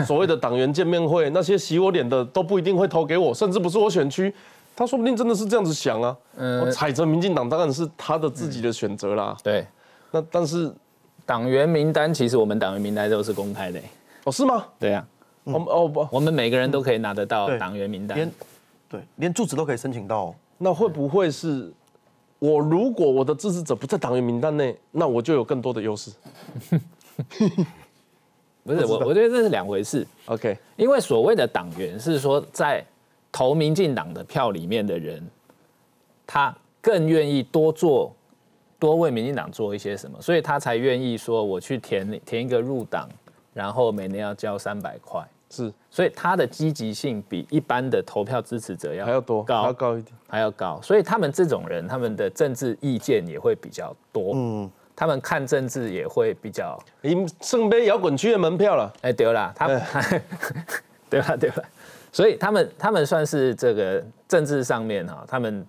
[0.05, 4.31] 所谓的党员见面会，那些洗我脸的都不一定会投给我，甚至不是我选区，
[4.79, 6.15] 他说不定真的是这样子想啊。
[6.37, 9.35] 嗯我踩着民进党当然是他的自己的选择啦。
[9.43, 9.67] 对，
[10.09, 10.73] 那但是
[11.25, 13.81] 党员名单其实我们党员名单都是公开的，
[14.23, 14.65] 哦，是吗？
[14.79, 15.05] 对呀，
[15.43, 18.31] 我们哦不，我们每个人都可以拿得到对党员名单连。
[18.87, 20.35] 对连住址都可以申请到哦。
[20.57, 21.69] 那会不会是
[22.39, 26.09] 我如果我的支持者不在党员名单内，那我就有更多的优势
[28.63, 30.07] 不是我，我觉得这是两回事。
[30.27, 32.85] ？OK，因为所谓的党员是说，在
[33.31, 35.25] 投民进党的票里面的人，
[36.25, 38.13] 他更愿意多做，
[38.77, 43.09] 多为民进党做一些什么，所以他才愿意说我去填填一个入党，
[43.53, 50.15] 然后每年要交三百块，是所以他的积极性比一般的投票支持者要还要多，还要高，一点。
[50.27, 59.81] 还要高，所以他们这种人，他们的政治意见也会比较多，嗯，他们看政治也会比较因圣杯摇滚区的门票了，哎，对啦，他 们，
[61.09, 61.35] 对吧？
[61.35, 61.63] 对吧？
[62.11, 65.65] 所以他们他们算是这个政治上面哈，他们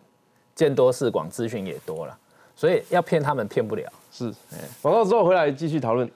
[0.54, 2.18] 见多识广，资讯也多了，
[2.56, 3.84] 所以要骗他们骗不了。
[4.10, 4.32] 是。
[4.80, 6.10] 广告之后回来继续讨论。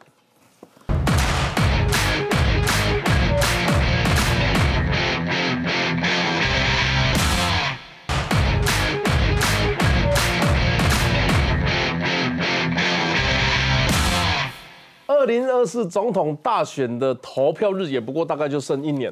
[15.06, 19.10] 二零二四总统大选的投票日也不过大概就剩一年，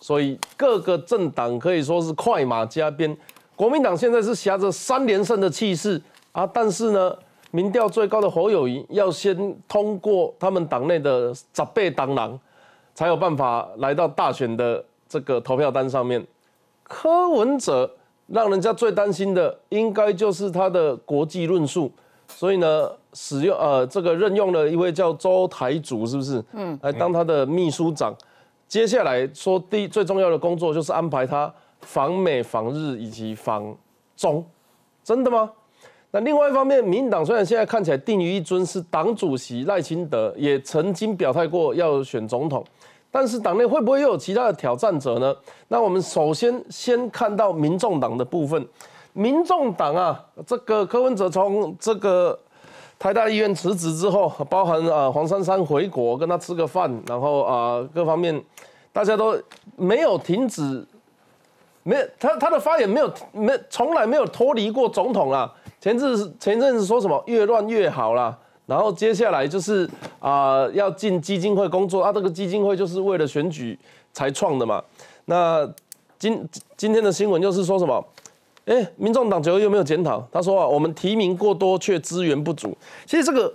[0.00, 3.16] 所以各个政党可以说是快马加鞭。
[3.54, 6.00] 国民党现在是挟着三连胜的气势
[6.32, 7.14] 啊，但是呢，
[7.50, 12.40] 民调最高的侯友谊要先通过他们党内的十倍党狼，
[12.94, 16.26] 才有办法来到大选的这个投票单上面。
[16.82, 17.88] 柯文哲
[18.26, 21.92] 让人家最担心的，应该就是他的国际论述。
[22.28, 26.42] 所以呢，使用呃这个任用了一位叫周台主，是不是？
[26.52, 28.14] 嗯，来当他的秘书长。
[28.70, 33.76] 接下来说第最重要的工作就是安排他访美、访日以及访
[34.16, 34.44] 中，
[35.02, 35.50] 真的吗？
[36.12, 42.64] 那另外一方面，民进党虽然现在看起来定于一尊，是党主席赖清德也曾经表态过要选总统，
[43.10, 45.34] 但是党内会不会又有其他的挑战者呢？
[45.66, 48.64] 那我们首先先看到民众党的部分。
[49.12, 52.38] 民众党啊，这个柯文哲从这个
[53.00, 58.38] 台大医院辞职之后，包含啊黄珊珊回国跟他吃个饭，然后啊各方面
[58.92, 59.34] 大家都
[59.74, 60.86] 没有停止，
[61.82, 65.50] 没有他他的发言没有没从来没有脱离过总统啊。
[65.80, 68.36] 前阵 前阵子说什么越乱越好啦，
[68.66, 73.78] 然后接下来就是啊要进基金会工作啊，这个基金会就是为了选举
[74.12, 74.84] 才创的嘛。
[75.24, 75.66] 那
[76.18, 78.04] 今今天的新闻就是说什么？
[78.66, 80.20] 哎，民众党九月有没有检讨？
[80.30, 82.76] 他说啊，我们提名过多，却资源不足。
[83.06, 83.52] 其实这个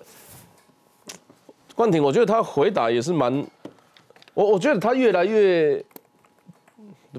[1.74, 3.46] 冠廷，我觉得他回答也是蛮，
[4.34, 5.84] 我我觉得他越来越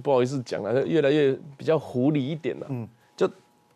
[0.03, 2.67] 不好意思讲了，越来越比较狐狸一点了。
[2.69, 3.31] 嗯，就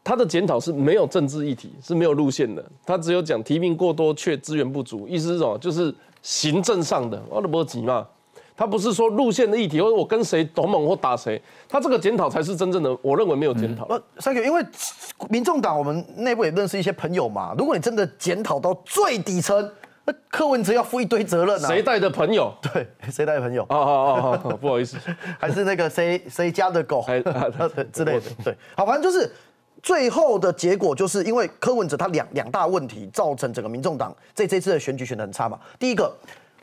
[0.04, 5.56] 他的检讨是没有政治议题，是没有路线的，他只有讲提名过多却资源不足，意思是什么？
[5.58, 8.06] 就是行政上的，我都不急嘛。
[8.60, 13.86] 他不是说路线的议题，或者我跟谁同盟或打谁，他这个检讨才是真正的，我认为没有检讨。
[13.86, 14.62] 呃，三个，因为
[15.30, 19.66] 民众党我们内部也认识一些朋友嘛，如果你真的检讨到最底层，
[20.04, 21.68] 那柯文哲要负一堆责任啊。
[21.68, 22.52] 谁带的朋友？
[22.60, 23.62] 对，谁带的朋友？
[23.62, 24.98] 哦哦哦哦，不好意思，
[25.40, 27.48] 还是那个谁谁家的狗还啊
[27.90, 28.26] 之类的。
[28.44, 29.32] 对，好，反正就是
[29.82, 35.58] 最后的结果，就是因为柯文哲他两两大问题，造成整个民众党在这次的选举选得很差嘛。
[35.78, 36.14] 第一个，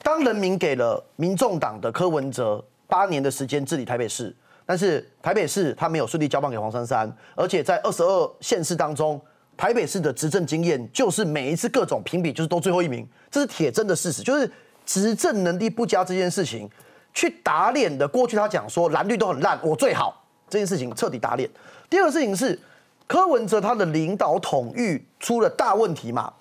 [0.08, 4.34] 当人民给了民众党的柯文哲八年的时间治理台北市，
[4.66, 9.20] 但是台北市他没有顺利交棒给黄珊珊，而且在二十二县市当中。
[9.58, 14.50] 台北市的执政经验就是每一次各种评比就是都最后一名，这是铁真的事实，就是
[14.86, 16.70] 执政能力不佳这件事情，
[17.12, 18.08] 去打脸的。
[18.08, 21.50] 过去他讲说蓝绿都很烂，我最好这件事情彻底打脸。
[21.90, 22.58] 第二个事情是
[23.08, 26.32] 柯文哲他的领导统御出了大问题嘛，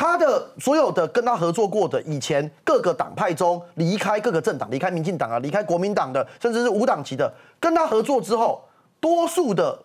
[0.00, 8.66] 他的所有的跟他合作过的以前各个党派中离开各个政党，离开民进党啊，离开国民党的，甚至是无党籍的，跟他合作之后，
[8.98, 9.78] 多数的。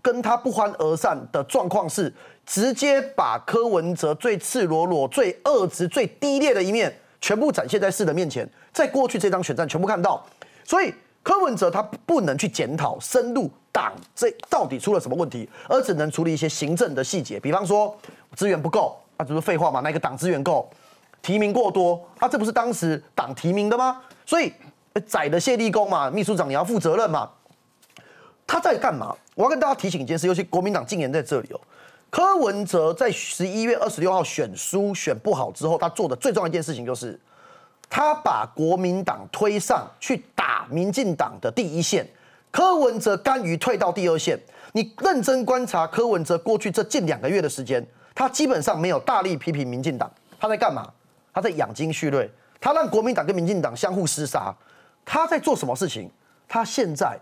[0.00, 2.10] 跟他不欢而散的状况是，
[2.46, 10.24] 直接把柯文哲最赤裸裸、最恶质、最低劣的一面，全部展现在世人面前，在过去这张选战全部看到。
[10.64, 17.94] 所以柯文哲他不能去检讨深入党这到底出了什么问题，而只能处理一些行政的细节，比方说
[18.36, 19.80] 资源不够，啊，这不是废话嘛？
[19.80, 20.70] 那个党资源够，
[21.20, 24.00] 提名过多，啊，这不是当时党提名的吗？
[24.24, 24.50] 所以
[25.06, 27.28] 宰的谢立功嘛，秘书长你要负责任嘛。
[28.46, 29.14] 他在干嘛？
[29.34, 31.60] 我要跟大家提醒一件事，尤其国民党禁言在这里哦。
[32.10, 37.20] 柯文哲在十一月二十六号选书选不好之后，他做的最重要一件事情就是，
[37.90, 42.08] 他把国民党推上去打民进党的第一线，
[42.50, 44.40] 柯文哲甘于退到第二线。
[44.72, 47.86] 你认真观察柯文哲过去这近两个月的时间，
[48.18, 50.92] 他基本上没有大力批评民进党，他在干嘛？
[51.32, 52.28] 他在养精蓄锐，
[52.60, 54.52] 他让国民党跟民进党相互厮杀。
[55.04, 56.10] 他在做什么事情？
[56.48, 57.16] 他现在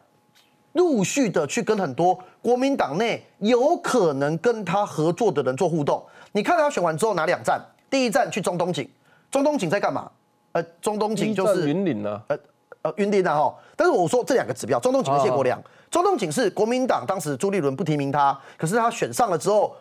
[0.72, 6.02] 陆续的去跟很多国民党内有可能跟他合作的人做互动。
[6.32, 7.61] 你看他选完之后哪两站？
[7.90, 8.90] 第一站去中东锦，
[9.30, 10.11] 中东锦在干嘛？
[10.52, 12.38] 呃，中东锦就是云林啊，呃
[12.80, 13.54] 呃云林啊哈。
[13.76, 19.76] 但是我说这两个指标，中东锦跟谢国良，中东锦是国民党当时朱立伦不提名他，可是他选上了之后，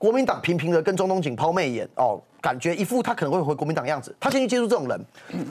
[0.00, 4.98] 国民党频频的跟中东锦抛媚眼哦，感觉一副他可能会回国民党样子，他先去接触这种人。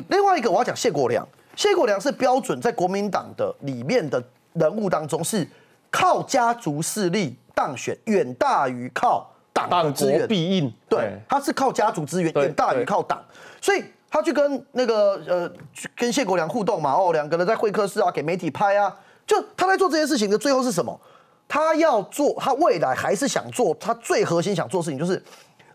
[0.09, 1.23] 另外一个我要讲谢国良，
[1.55, 4.21] 谢国良是标准在国民党的里面的
[4.53, 5.47] 人物当中是
[5.91, 10.17] 靠家族势力当选，远大于靠党的党资源。
[10.17, 10.73] 国必应。
[10.89, 13.23] 对，他是靠家族资源，对远大于靠党，
[13.61, 20.99] 所以他去跟那个呃，去跟谢国良互动嘛，哦，两个人在会客室啊，给媒体拍啊，就他在做这件事情的最后是什么？
[21.49, 25.21] 他要做，他未来还是想做，他最核心想做的事情就是，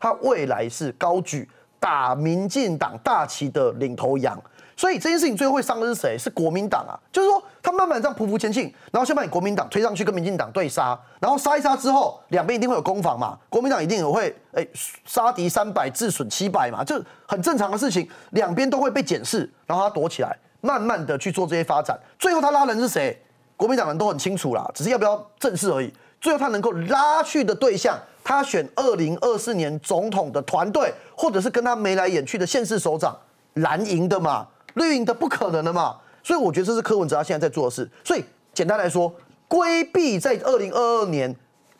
[0.01, 1.47] 他未来是高举
[1.79, 4.41] 打民进党大旗的领头羊。
[4.77, 6.19] 所以这件事情最后会伤的是谁？
[6.19, 6.99] 是国民党啊！
[7.13, 14.67] 就是说，他慢慢这样匍匐前进，然后先把你国民党推上去跟民进党对杀，然后杀一杀之后，两边一定会有攻防嘛，国民党一定也会哎
[15.05, 23.17] 杀敌三百，自损七百嘛，这很正常的事情，两边都会被检视，然后他躲起来，慢慢的去做这些发展，最后他拉人是谁？
[23.65, 25.91] 国民党人都很清楚啦，只是要不要正式而已。
[26.21, 33.17] 最后他能够拉去的对象，他选二零二四年总统的团队，或者是跟他眉来眼去的县市首长，
[33.55, 35.97] 蓝营的嘛，绿营的不可能的嘛。
[36.23, 37.91] 所以我觉得这是柯文哲他现在在做的事。
[38.05, 38.23] 所以
[38.53, 39.11] 简单来说，
[39.49, 41.35] 规避在二零二二年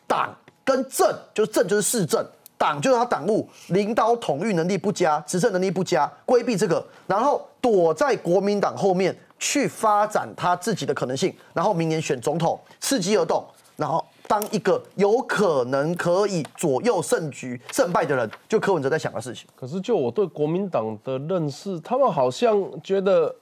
[0.07, 2.25] 党跟政，就是政就是市政，
[2.57, 13.45] 党就是他党务领导统御能力不佳，执政能力不佳，规避这个，然后躲在国民党后面去发展他自己的可能性，然后明年选总统，伺机而动，
[13.75, 19.47] 然后当一个有可能可以左右胜局、胜败的人，就柯文哲在想的事情。
[19.55, 23.33] 可是就我对国民党的认识，他们好像觉得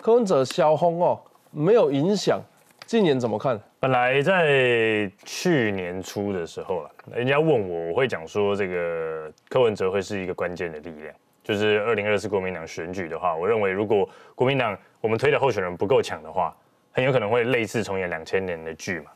[0.00, 2.40] 柯文哲萧峰哦没有影响。
[2.84, 3.58] 今年怎么看？
[3.80, 11.14] 本来在去年初的时候了，人家问我，我会讲说这个柯文哲会是一个关键的力量。
[11.42, 16.56] 就是二零二四国民党选举的话，我认为如果国民党我们推的候选人不够强的话，
[16.92, 19.10] 很有可能会类似重演两千年的剧嘛。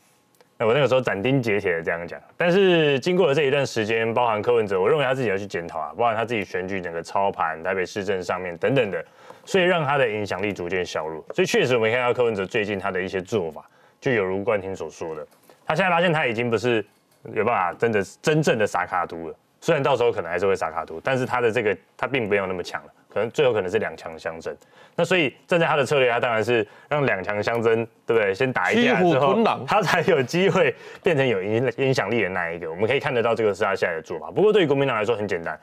[0.59, 9.05] 那我那个时候斩钉截铁的这样讲，但是经过了这一段时间，包含柯文哲，我认为他自己要去检讨啊，包含他自己选举整个操盘、台北市政上面等等的，
[9.45, 11.23] 所以让他的影响力逐渐削弱。
[11.35, 13.69] 所以确实我们看到柯文哲最近他的一些做法，
[14.01, 15.25] 就有如冠廷所说的，
[15.63, 16.83] 他现在发现他已经不是
[17.33, 19.35] 有办法真的真正的撒卡都了。
[19.59, 24.55] 虽然到时候可能还是会撒卡图，但是他的这个他并没有那么强了，可能最后可能是两强相争。
[24.95, 28.33] 那所以站在他的策略，他当然是让两强相争，对不对？
[28.33, 32.69] 先打一架之后，他才有机会变成有影影响力的那一个。
[32.69, 34.31] 我们可以看得到这个是他现在的做法。
[34.31, 35.59] 不过对于国民党来说很简单，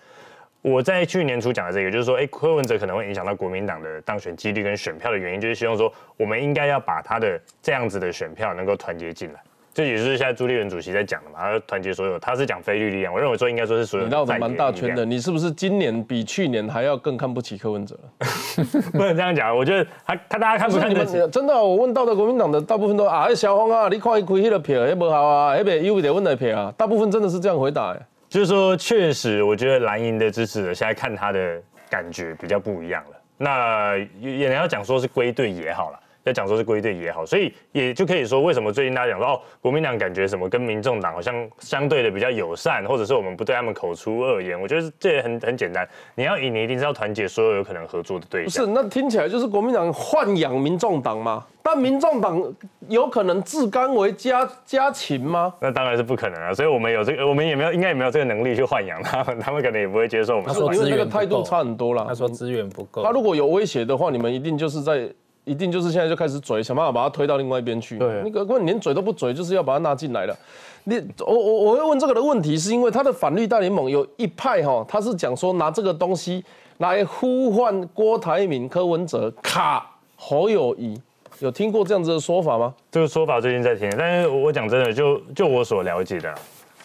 [0.62, 9.40] 我在去年初讲的这个，就是说，哎，柯文哲可能会影响到国民党的当选几率跟选票的原因，就是希望说，我们应该要把他的这样子的选票能够团结进来。
[9.74, 18.24] 这也是现在朱立伦主席在讲的嘛，他要团结所有，他是讲非律力量，我认为说应该说是所有你绕的在野蛮大圈的，你是不是今年比去年还要更看不起柯文哲了？
[18.92, 19.54] 不能这样讲。
[19.54, 21.16] 我觉得他他大家看不看得起？
[21.16, 28.00] 们真的啊，我问到的国民党的大部分都啊，那萧峰啊，你看伊开迄个票，迄无效啊，那边又得阮的票啊，大部分真的是这样回答哎。
[28.28, 31.60] 就是说，确实，我觉得蓝营的支持者现在看他的
[31.90, 33.16] 感觉比较不一样了。
[33.36, 44.60] 那也也要讲说是归队也好了，要讲说是归队也好，所以也就可以说，为什么最近大家讲说哦，国民党感觉什么跟民众党好像相对的比较友善，或者是我们不对他们口出恶言。
[44.60, 48.64] 我觉得这也很很简单，你要赢，你一定是要团结所有有可能合作的对象。
[48.64, 51.44] 不是，那听起来就是国民党豢养民众党吗？
[51.62, 52.54] 但民众党
[52.88, 55.54] 有可能自甘为家家禽吗？
[55.60, 60.72] 那当然是不可能啊，所以我们有这个，我们也没有，应该也没有这个能力去豢养他们，他们可能也不会接受我们他说。
[60.74, 62.04] 因为那个说资源不够态度差很多啦。
[62.06, 65.08] 他说资源不够他，如果有威胁的话，你们一定就是在，
[65.44, 67.98] 一定就是现在就开始嘴，想办法把他推到另外一边去。
[67.98, 70.36] 对那个问连嘴都不嘴，就是要把他纳进来了。
[70.84, 76.44] 你我我我会问这个的问题，是因为他的反绿大联盟有一派哈，他是讲说拿这个东西
[76.78, 81.00] 来呼唤郭台铭、柯文哲卡侯友谊，
[81.38, 82.74] 有听过这样子的说法吗？
[82.90, 86.38] 这个说法最近在听，但是我讲真的，就就我所了解的啊，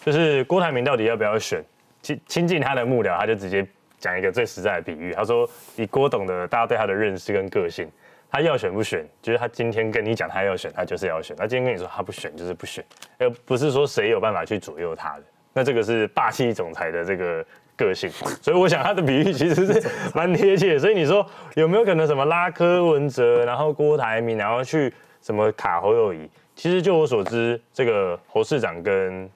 [0.04, 1.62] 就是郭台铭到底要不要选，
[2.00, 3.66] 亲亲近他的幕僚，他就直接
[3.98, 7.86] 讲一个最实在的比喻，他说以郭董的大家对他的认识跟个性，
[8.30, 12.84] 他要选不选，就是他今天跟你讲他要选，他就是要选；他今天跟你说他不选，就是不选，
[13.18, 15.22] 而不是说谁有办法去左右他的。
[15.52, 17.44] 那这个是霸气总裁的这个
[17.76, 18.08] 个性，
[18.40, 20.78] 所以我想他的比喻其实是蛮贴切。
[20.78, 26.30] 所以你说有没有可能什么拉柯文哲，然后郭台铭，然后去什么卡侯友谊？
[26.54, 29.28] 其实就我所知，这个侯市长跟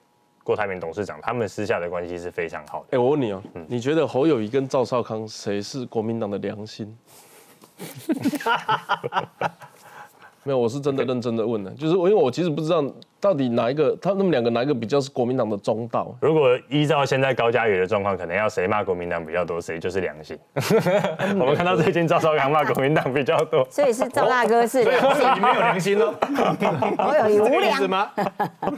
[0.45, 2.97] 郭台铭董事长，他们私下的关系是非常好的。
[2.97, 6.97] 哎、我问你哦、你觉得侯友谊跟赵少康谁是国民党的良心？
[10.47, 12.85] 没有，我是真的认真的问的，就是我因为我其实不知道
[13.19, 16.15] 到底哪一个，他们两个哪一个比较是国民党的中道。
[16.21, 20.39] 如果依照现在高嘉宇的状况，可能要谁骂国民党比较多，谁就是良心。
[21.41, 26.13] 我们看到最近赵少康骂国民党比较多， 所以是赵大哥是良心，你没有良心哦，
[26.99, 27.89] 侯友谊无良。
[27.89, 28.11] 吗？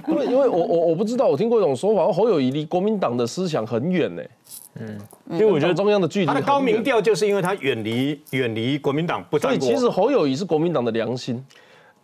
[0.07, 4.23] 因为因为我我我不知道，我听过一种说法，侯友谊离国民党的思想很远呢。
[5.31, 9.59] 因为我觉得我觉得中央的距离他的高民，调就是因为他远离远离国民党不所以。
[9.59, 11.45] 其实侯友谊是国民党的良心。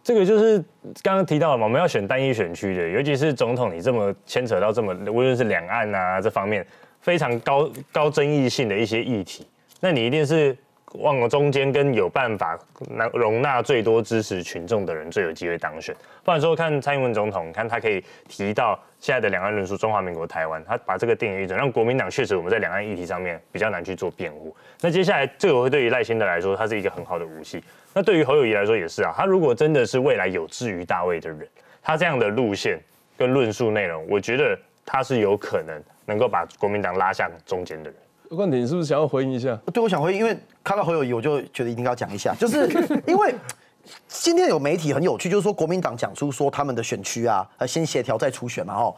[0.05, 0.59] 这个就是
[1.01, 6.67] 刚刚提到了嘛，我们要选单一选区的，尤其是总统，你这么牵扯到这么无论是两岸啊这方面
[7.01, 9.47] 非常高高争议性的一些议题，
[9.81, 10.57] 那你一定是
[10.95, 12.59] 往中间跟有办法
[12.91, 15.95] 能容纳最多支持群众的人最有机会当选。
[16.23, 24.55] 不然说看蔡英文总统，看他可以提到现在的两岸论述，中华民国台湾，他把这个定义一准，让国民党确实我们在两岸议题上面比较难去做辩护。
[24.81, 27.63] 那接下来这个会对于赖清德来说，他是一个很好的武器。
[27.95, 31.49] 那对于侯友谊来说也是啊，他如果真的是未来有志于大位的人，
[31.83, 32.79] 他这样的路线
[33.17, 37.95] 跟论述内容，我觉得他是有可能能够把国民党拉向中间的人。
[38.37, 39.59] 冠廷，你是不是想要回应一下？
[39.73, 42.67] 对，我想回应，因为看到侯友谊，我就觉得一定要讲一下， 就是
[43.07, 43.35] 因为
[44.09, 48.95] 今天有媒体很有趣，就是说国民党讲出说他们的选区啊，呃，先协调再初选嘛，哦，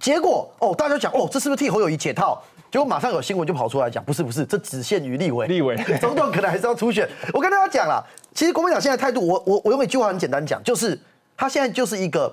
[0.00, 2.42] 结果哦，大家就讲哦，这是不是替侯友谊解套？
[2.70, 7.08] 结果马上有新闻就跑出来讲，不是不是，这只限于立委，立委 总统可能还是要初选。
[7.32, 8.04] 我跟大家讲啦，
[8.34, 11.00] 其实国民党现在态度，我我我用一句话很简单讲，就是
[11.34, 12.30] 他现在就是一个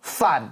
[0.00, 0.42] 反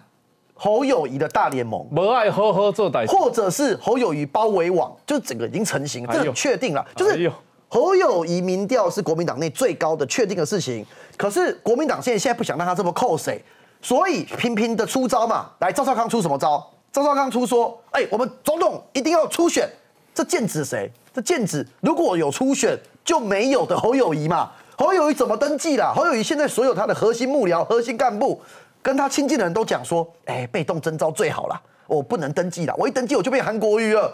[0.62, 1.82] 侯友谊的大联盟。
[1.88, 6.86] 不爱呵呵做代志，或者是侯友谊包围网，就是整个已经成型，这很确定了。
[6.94, 7.32] 就是
[7.66, 10.84] 侯友谊民调是国民党内最高的确定的事情，
[11.16, 13.42] 可是国民党现在现在不想让他这么扣谁，
[13.80, 15.46] 所以频频的出招嘛。
[15.60, 16.70] 来，赵少康出什么招？
[16.92, 19.66] 赵少康出说，哎，我们总统一定要初选，
[20.14, 20.92] 这剑指谁？
[21.14, 24.50] 这剑指如果有初选就没有的侯友谊嘛。
[24.76, 25.92] 侯友谊怎么登记啦？
[25.94, 28.40] 侯友谊现在所有他的核心幕僚、核心干部
[28.82, 34.12] 跟他亲近的人都讲说，哎，被动征召最好啦，我不能登记啦，我一登记我就变韩国瑜了。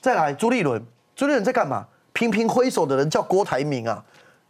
[0.00, 0.82] 再来，朱立伦，
[1.14, 1.86] 朱立伦在干嘛？
[2.12, 4.02] 频频挥手的人叫郭台铭啊。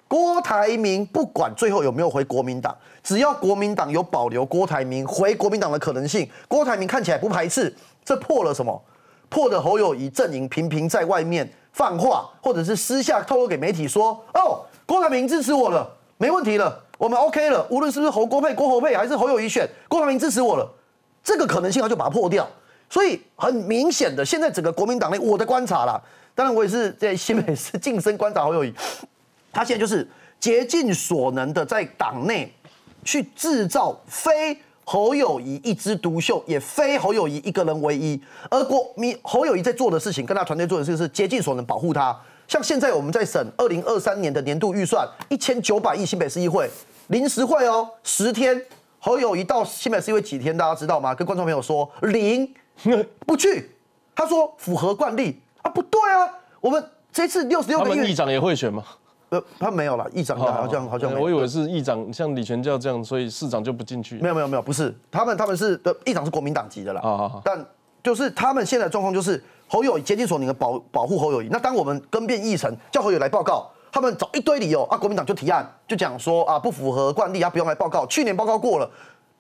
[0.07, 8.83] 郭台铭不管最后有没有回国民党，只要国民党有保留郭台铭回国民党的可能性，郭台铭看起来不排斥，这破了什么？
[9.29, 15.87] 破的侯友谊阵营频频在外面放话，或者是私下透露给媒体说：“哦，郭台铭支持我了，
[16.17, 17.67] 没问题了，我们 OK 了。
[17.71, 20.71] 无论是不是侯郭配、郭侯配，还是侯友谊选，郭台铭支持我了，
[21.25, 22.47] 这个可能性他就把它破掉。
[22.91, 25.99] 所以很明显的，现在整个国民党内，我的观察啦，
[26.35, 28.75] 当然我也是在新北市晋升观察侯友谊，
[29.53, 30.07] 他现在就是
[30.41, 32.53] 竭尽所能的在党内
[33.05, 38.19] 去制造非侯友谊一枝独秀，也非侯友谊一个人唯一。
[38.49, 42.19] 而国民侯友谊在做的事情，跟他团队做的事情是竭尽所能保护他。
[42.47, 46.67] 像现在我们在审二零二三年的年度预算一千九百亿新北市议会
[47.09, 48.61] 临时会哦，十天。
[49.01, 51.15] 侯友谊到新北市议会几天，大家知道吗？
[51.15, 52.53] 跟观众朋友说零
[53.25, 53.71] 不去，
[54.13, 56.29] 他说符合惯例啊，不对啊，
[56.61, 58.83] 我们这次六十六个议员他们议长也会选吗？
[59.29, 61.15] 呃，他没有了，议长好像好像。
[61.15, 64.19] 我以为是议长，像李全教这样，所以市长就不进去。
[64.19, 67.01] 没有没有没有，不是，他们他们是的，议长是国民党籍的啦。
[67.01, 67.65] 好好好但
[68.03, 71.47] 就是他们现在的状况就是侯友宜竭尽所能的保保护侯友宜。
[71.53, 78.07] 那当我们更变议程，叫侯友宜来报告，他们找一堆理由啊，国民党就提案，就讲说啊不符合惯例啊，不用来报告。
[78.07, 78.89] 去年报告过了，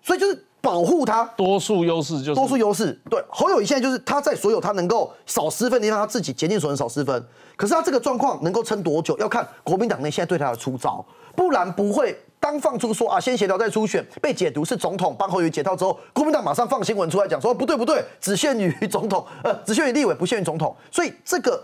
[0.02, 1.24] 所以就是保护他。
[1.36, 7.24] 多数优势就是多数优势，对侯友谊现在就是他在所有他能够少失分的地方，他自己竭尽所能少失分。
[7.56, 11.04] 可是他这个状况能够撑多久，要看国民党内现在对他的出招，
[11.36, 20.74] 不然不会当放出说啊先协调再初选，被解读是总统帮侯友谊解套之后，国民党马上放新闻出来讲说不对不对，只限于总统，呃只限于立委，不限于总统。
[20.90, 21.62] 所以这个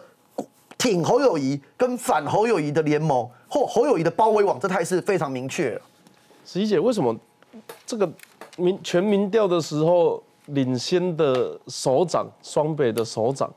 [0.84, 5.80] 挺侯友谊跟反侯友谊的联盟或侯友谊的包围网，这态势非常明确了。
[6.44, 7.16] 十一姐，为什么
[7.86, 8.06] 这个
[8.58, 13.50] 民全民调的时候，领先的首长双北的首长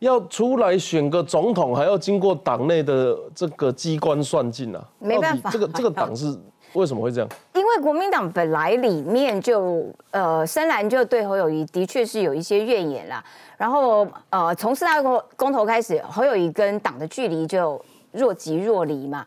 [0.00, 4.86] 要出来选个总统，还要经过党内的这个机关算尽啊？
[4.98, 6.38] 没办法到底这个这个党是
[6.74, 7.28] 为什么会这样？
[7.54, 13.22] 因为国民党本来里面就呃，深蓝就对侯友谊的确是有一些怨言啦。
[13.56, 19.26] 然后呃，从四大公公投开始，侯友谊跟党的距离就若即若离嘛。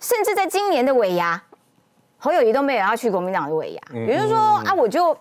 [0.00, 1.40] 甚至在今年的尾牙，
[2.18, 5.16] 侯友谊都没有要去国民党的尾牙，也就是说啊，我就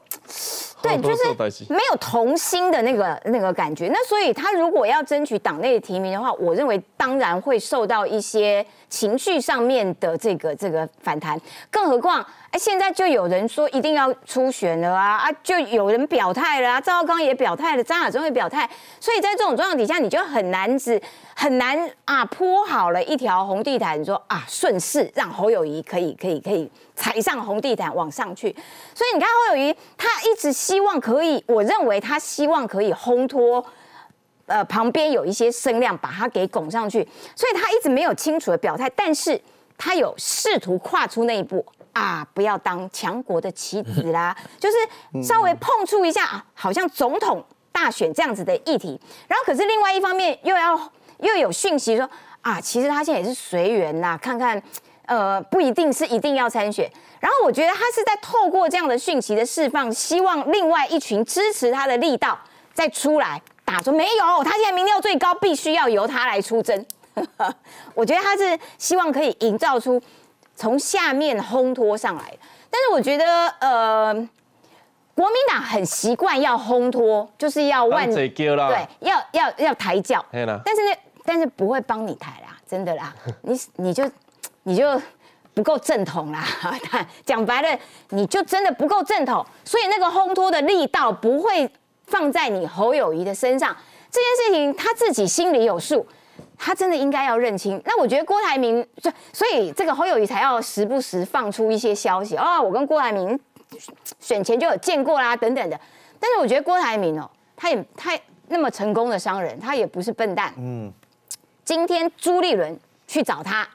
[0.82, 3.90] 对，就是没有童心的那个那个感觉。
[3.90, 11.40] 那所以他如果要争取党内的提名的话，我认为当然会受到一些情绪上面的这个这个反弹。
[11.70, 18.70] 更何况，哎，现在就有人说一定要初选了啊啊，就有人表态了啊，赵少康也表态了，张亚中也表态，
[19.00, 21.02] 所以在这种状况底下，你就很难子
[21.36, 28.54] 很难啊铺好了一条红地毯，说啊顺势让侯友谊可以可以可以踩上红地毯往上去。
[28.94, 33.66] 所以你看侯友谊，他一直希望可以，我认为他希望可以烘托。
[34.52, 39.40] 呃，旁边有一些声量把他给拱上去，所以他一直没有清楚的表态，但是
[39.78, 50.76] 他有试图跨出那一步啊，不要当强国的棋子啦，就是稍微碰触一下啊，好像总统大选这样子的议题，然后可是另外一方面又要
[51.20, 52.10] 又有讯息说
[52.42, 54.60] 啊，其实他现在也是随缘呐，看看
[55.10, 56.90] 呃不一定是一定要参选，
[57.20, 62.40] 然后我觉得他是在透过这样的讯息的释放，希望另外一群支持他的力道
[62.74, 63.42] 再出来。
[63.66, 66.86] 打说没有，他现在民调最高，必须要由他来出征。
[67.94, 70.02] 我觉得他是希望可以营造出
[70.56, 72.36] 从下面烘托上来，
[72.70, 74.14] 但是我觉得呃，
[75.14, 84.10] 国民党很习惯要烘托，就是要万贼叫啦，对，要要要抬轿，但是呢，但是不会帮你抬啦，真的啦， 你你就
[84.70, 85.02] 你就
[85.54, 86.46] 不够正统啦，
[87.26, 91.70] 讲白了，你就真的不够正统，所以那个烘托的力道不会。
[92.10, 93.78] 放在你侯友谊的身上
[94.10, 96.04] 这件事情，他自己心里有数，
[96.58, 97.80] 他真的应该要认清。
[97.86, 103.40] 那我觉得郭台铭，就所以这个侯友谊才要时不时放出一些消息哦，我跟郭台铭
[104.20, 105.80] 选前就有见过啦，等等的。
[106.20, 108.18] 但是我觉得郭台铭哦，他也他
[108.48, 110.52] 那么成功的商人，他也不是笨蛋。
[110.58, 110.92] 嗯，
[111.64, 113.70] 今天朱立伦去找他，好，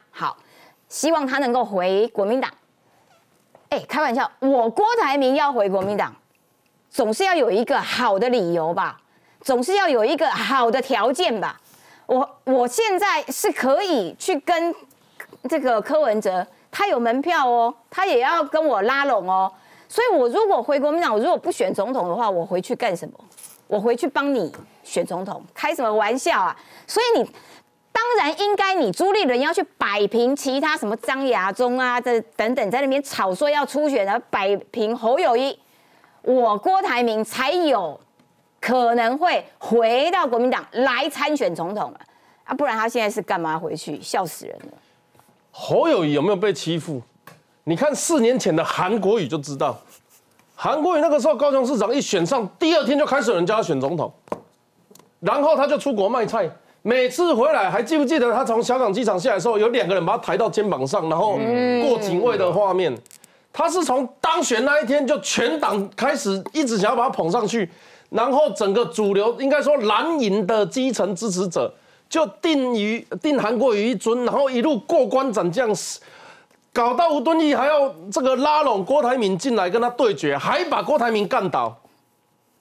[0.95, 2.49] 希望他能够回国民党。
[3.71, 6.15] 哎，开玩笑，我郭台铭要回国民党。
[6.89, 9.01] 总是要有一个好的理由吧，
[9.41, 11.61] 总是要有一个好的条件吧。
[12.07, 14.73] 我我现在是可以去跟
[15.49, 19.53] 这个柯文哲，他有门票哦，他也要跟我拉拢哦。
[19.89, 23.15] 所以，我如果回国民党，我如果不选总统的话，我回去干什么？
[23.67, 26.57] 我回去帮你选总统，开什么玩笑啊？
[26.87, 27.29] 所以你
[27.95, 35.57] 当然应该，你朱立伦要去摆平其他什么张亚中啊，这等等在那边吵说要初选，然后摆平侯友谊。
[36.23, 37.99] 我郭台铭才有
[38.61, 42.01] 可能会回到国民党来参选总统了
[42.43, 44.03] 啊，不然他现在是干嘛回去？
[44.03, 44.73] 笑死人了！
[45.53, 47.01] 侯友谊有没有被欺负？
[47.63, 49.79] 你看四年前的韩国瑜就知道，
[50.57, 54.13] 韩国瑜那个时候高雄市长一选上，第二天就开始有人叫他选总统，
[55.21, 56.51] 然后他就出国卖菜，
[56.87, 61.39] 每次回来还记不记得他从小港机场下来的时候，有两个人把他抬到肩膀上，然后
[61.83, 62.95] 过警卫的画面。
[63.51, 67.71] 他是从当选那一天就全党开始一直想要把他捧上去，
[68.11, 71.73] 然后整个主流应该说蓝营的基层支持者
[72.07, 75.71] 就定于定韩国瑜一尊，然后一路过关斩将，
[76.71, 81.75] 搞到吴敦义还要这个拉拢郭台铭进来跟他对决，还把郭台铭干倒，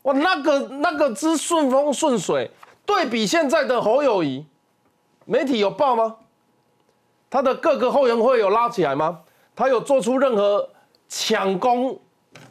[0.04, 2.50] 哇，那个那个之顺风顺水，
[2.86, 4.46] 对比现在的侯友谊，
[5.26, 6.18] 媒体有报吗？
[7.30, 9.22] 他的各个后援会有拉起来吗？
[9.56, 10.70] 他有做出任何？
[11.16, 12.00] 抢攻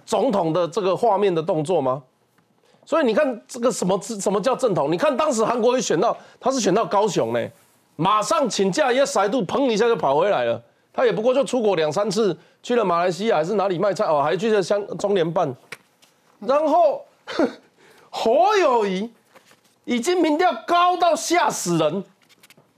[0.07, 2.01] 总统的这个画面的动作吗？
[2.85, 4.93] 所以你看这个什么什么叫正统？
[4.93, 7.49] 你看当时韩国瑜选到他是选到高雄呢，
[7.97, 10.62] 马上请假一塞度，砰一下就跑回来了。
[10.93, 15.53] 他也不过就出国两三次，去了马来西亚还是哪里卖菜哦，还去了香中联办。
[16.39, 17.05] 然后
[18.11, 19.11] 侯友谊
[19.85, 22.05] 已经民调高到吓死人，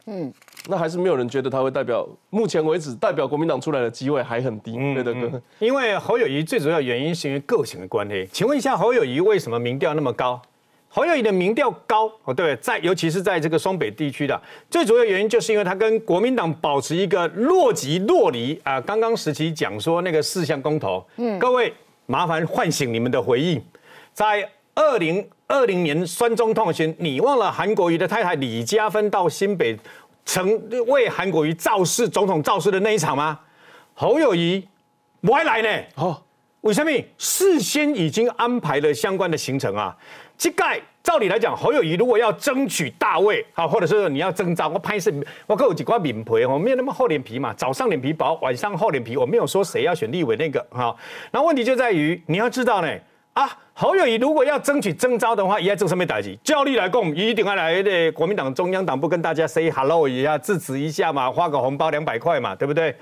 [0.07, 0.33] 嗯。
[0.67, 5.43] 那还是没有人觉得他会代表，目前为止代表国民党出来的机会还很低，对的哥。
[5.59, 8.27] 因为侯友谊最主要原因是因为个性的关系。
[8.33, 10.41] 请问一下，侯友谊为什么民调那么高？
[10.89, 14.41] 侯友谊的民调高哦，对，在尤其是在这个双北地区的，
[14.71, 18.81] 最主要原因就是因为他跟国民党保持一个若即若离啊。
[18.81, 21.71] 刚刚时期讲说那个四项公投，嗯，各位
[22.07, 23.61] 麻烦唤醒你们的回忆，
[24.15, 29.79] 在二零二零年酸中痛心，你忘了韩国瑜的太太李嘉芬到新北。
[30.27, 33.39] 曾为韩国瑜造势、总统造势的那一场吗？
[33.93, 34.67] 侯友谊
[35.21, 35.85] 不还来呢。
[35.97, 36.23] 哦，
[36.63, 36.91] 为什么？
[37.19, 39.95] 事先已经安排了相关的行程啊。
[40.39, 45.13] 这盖照理来讲，侯友谊如果要争取大位，好，或者是你要征召我拍摄，
[45.47, 47.53] 我可有几块面皮，我没有那么厚脸皮嘛。
[47.53, 49.19] 早上脸皮薄，晚上厚脸皮。
[49.19, 50.97] 我没有说谁要选立委那个哈。
[51.31, 52.89] 然后问题就在于你要知道呢。
[53.35, 56.37] 啊，侯友谊如果要争取征召的话，也要做什么代志？
[56.45, 62.95] 照例来讲，一定要来的国民党中央党部跟大家 say hello 一下，致辞一下嘛，发个红包两百块嘛，对不对？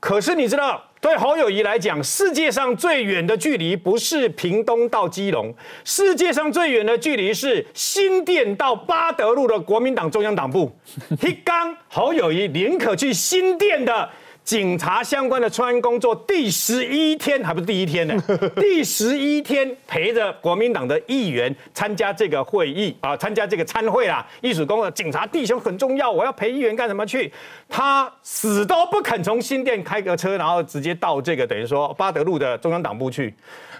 [0.00, 5.54] 可是你知道，对侯友谊来讲，世界上最远的距离不是屏东到基隆，
[5.84, 10.74] 世界上最远的距离是新店到八德路的国民党中央党部。
[11.20, 14.08] 一刚侯友谊宁可去新店的
[14.50, 18.20] 警察相关的专案工作第十一天，还不是第一天呢？
[18.58, 24.26] 第十一天陪着国民党的议员参加这个会议啊，参加这个参会啦。
[24.40, 27.32] 艺术工的警察弟兄很重要，我要陪议员干什么去？
[27.68, 33.32] 他死都不肯从新店开个车，然后直接到这个等于说巴德路的中央党部去。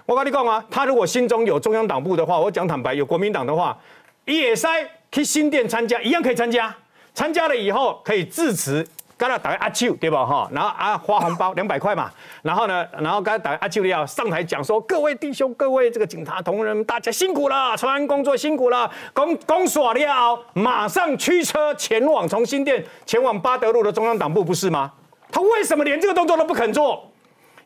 [0.05, 3.77] 我跟你讲啊，他如果心中有中央党部的话，我讲坦白，有国民党的话，
[4.23, 4.69] 也塞
[5.11, 6.73] 去新店参加，一样可以参加。
[7.13, 8.87] 参加了以后可以致辞。
[9.21, 12.09] 刚才打阿舅对吧哈，然后啊发红包 两百块嘛，
[12.41, 24.91] 然后呢，然后刚才打阿舅要上台讲说，各位弟兄，各位这个警察同仁，大家辛苦了，传安工作辛苦了，公公耍了，马上驱车前往从新店前往巴德路的中央党部，不是吗？
[25.31, 27.10] 他为什么连这个动作都不肯做？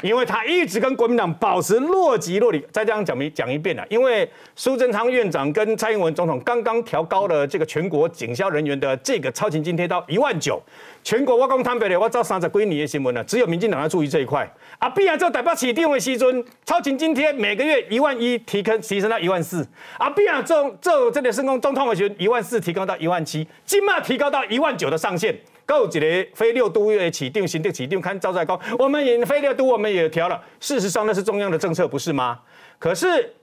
[0.02, 3.86] 因为他一直跟国民党保持若即若离，再这样讲一讲一遍了。
[3.90, 10.62] 因为苏贞昌院长跟蔡英文总统刚刚调高了这个全国警消人员的这个超勤津贴到一万九，
[11.04, 14.48] 全国我讲坦白的，我照三十几年的新闻了，只有民进党要注意这一块。
[14.80, 19.66] 啊，必然做台北市定位西尊超勤津贴每个月一万一提升提升到一万四，
[19.98, 25.36] 啊，必然做做这个升工中通的时候一万四提高到一万七，今嘛提高到一万九的上限。
[25.66, 30.42] 够几个非六都月起定行的起定，看招在高，我们也非六都我们也调了。
[30.60, 32.40] 事实上那是中央的政策，不是吗？
[32.78, 33.34] 可是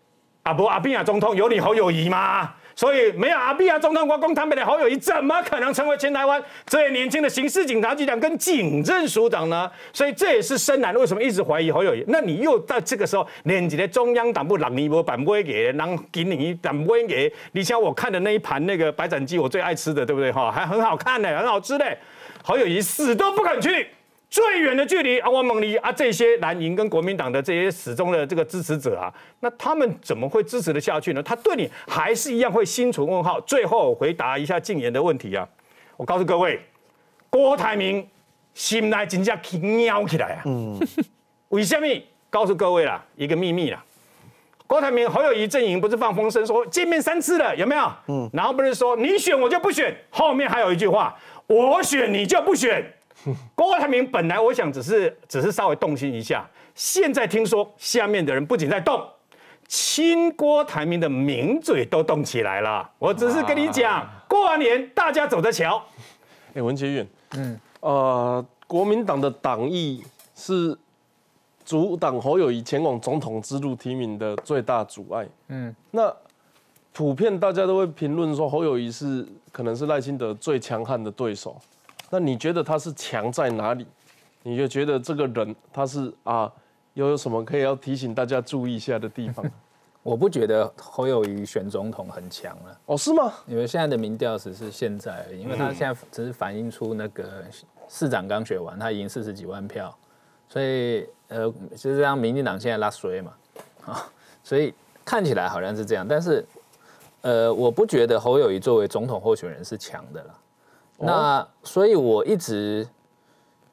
[0.45, 2.55] 阿伯阿比亚总统有你侯友谊吗？
[2.75, 9.70] 所以没有阿比亚总统，国共台北的侯友谊怎么可能成为全台湾最年轻的刑事警察局长跟警政署长呢？
[9.93, 12.03] 所以这也是深蓝为什么一直怀疑侯友谊。
[12.09, 17.33] 那你又到这个时候连几个中央党部两年无板杯给，让给你板杯给？
[17.53, 20.51] 你像我看的那一盘那个白斩鸡，我最爱吃的，对不对哈？
[20.51, 21.99] 还很好看呢，很好吃嘞。
[22.43, 23.88] 侯友谊死都不肯去
[24.28, 25.28] 最远的距离啊！
[25.28, 31.22] 王猛离啊，这些蓝营跟国民党的这些始终的这个支持者啊，那他们怎么会支持的下去呢？
[31.22, 33.40] 他对你还是一样会心存问号。
[33.43, 35.47] 最后回答一下禁言的问题啊！
[35.97, 36.59] 我告诉各位，
[37.28, 38.09] 郭台铭
[38.55, 40.43] 心内真正起喵起来啊！
[40.47, 40.80] 嗯，
[41.51, 41.86] 为什么？
[42.30, 43.84] 告诉各位啦，一个秘密啦。
[44.66, 47.93] 郭台铭侯友谊阵营不是放风声说见面三次了，有没有？
[48.09, 51.14] 嗯，然后不是说你选我就不选，后面还有一句话。
[51.47, 52.84] 我选你就不选，
[53.55, 59.03] 郭台铭本来我想只是只是稍微动心一下，现在听说下面的人不仅在动，
[59.66, 62.90] 亲郭台铭的名嘴都动起来了。
[62.99, 65.82] 我只是跟你讲，过完年大家走着瞧。
[66.55, 70.03] 哎，文杰远，嗯，呃，国民党的党意
[70.34, 70.76] 是
[71.64, 75.28] 阻挡侯友谊前往总统之路提名的最大阻碍。
[75.49, 76.14] 嗯，那。
[76.93, 81.57] 普遍大家都会评论说侯友谊是可能是赖清德最强悍的对手，
[82.11, 83.86] 那你觉得他是强在哪里？
[84.43, 86.53] 你就觉得这个人他是啊，
[86.93, 89.45] 又有什么可以要提醒大家注意一下的地方？
[90.03, 92.78] 我不觉得侯友谊选总统很强了。
[92.86, 93.32] 哦，是吗？
[93.47, 97.45] 因为现在的民调只是现在，因为他现在只是反映出那个
[97.88, 99.97] 市长刚选完，他赢四十几万票，
[100.49, 103.32] 所以呃，就是让民进党现在拉水嘛，
[103.86, 104.05] 啊，
[104.43, 104.74] 所以
[105.05, 106.45] 看起来好像是这样，但是。
[107.23, 110.39] 呃，我不觉得侯友谊作为总统候选人是强的了。
[110.99, 112.87] 那所以我一直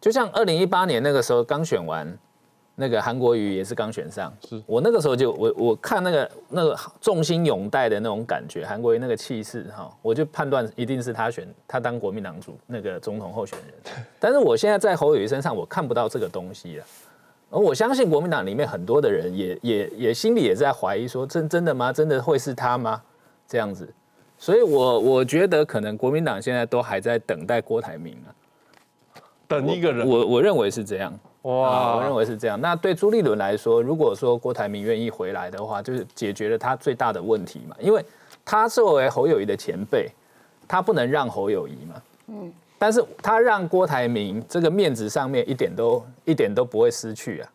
[0.02, 2.18] 就像二零一八年那个时候刚选完，
[2.76, 13.96] 那个韩国瑜也是刚选上，是我那个时候就我我看那个那个众星拥戴的那种感觉，韩国瑜那个气势哈，我就判断一定是他选他当国民党主那个总统候选人。
[14.20, 16.86] 但是我现在在侯友谊身上我看不到这个东西了，
[17.50, 21.92] 而我相信国民党里面很多的人也也也心里也在怀疑说，真真的吗？
[21.92, 23.02] 真的会是他吗？
[23.50, 23.92] 这样子，
[24.38, 28.30] 所以我我觉得可能国民党现在都还在等待郭台铭啊，
[29.48, 32.62] 等一个人，我我认为是这样，哇，我认为是这样。
[32.62, 38.06] 那对朱立伦来说，如果说郭台铭愿意回来的话，就是解决了他最大的问题嘛，因为
[38.46, 40.08] 他作为侯友谊的前辈，
[40.68, 47.50] 他不能让侯友谊嘛，嗯，但是他让郭台铭这个面子上面一点都一点都不会失去啊，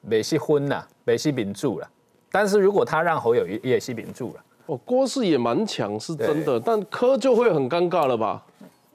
[0.00, 1.90] 美系昏了，美系秉住了，
[2.30, 4.44] 但是如果他让侯友谊也系秉住了。
[4.68, 8.44] 哦，郭氏也蛮强，是真的，但柯就会很尴尬了吧？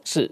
[0.03, 0.29] 是，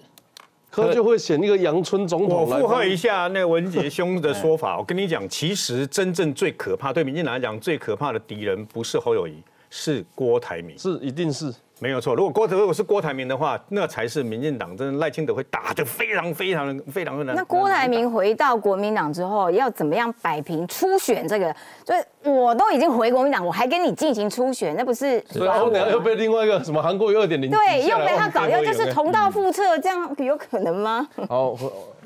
[0.69, 2.47] 柯就会选一个阳春总统。
[2.47, 11.51] 我附和一下那文杰兄的说法，我跟你讲，其实真正最可怕，对民进党来讲最可怕的敌人不是侯友谊，是郭台铭，是一定是。
[11.81, 17.35] 没有错，如果郭台如果是郭台铭的话，那才是民进党真的赖清德会打得非常非常非常难。
[17.35, 21.51] 那郭台铭回到国民党之后，要怎么样摆平初选这个？
[21.83, 25.19] 就是我都已经回国民党，我还跟你进行初选，那不是？
[25.27, 31.07] 所以后面又被另外一个什么韩国二点零对，又被他搞掉，就是同道覆辙，这样有可能吗？
[31.27, 31.57] 好，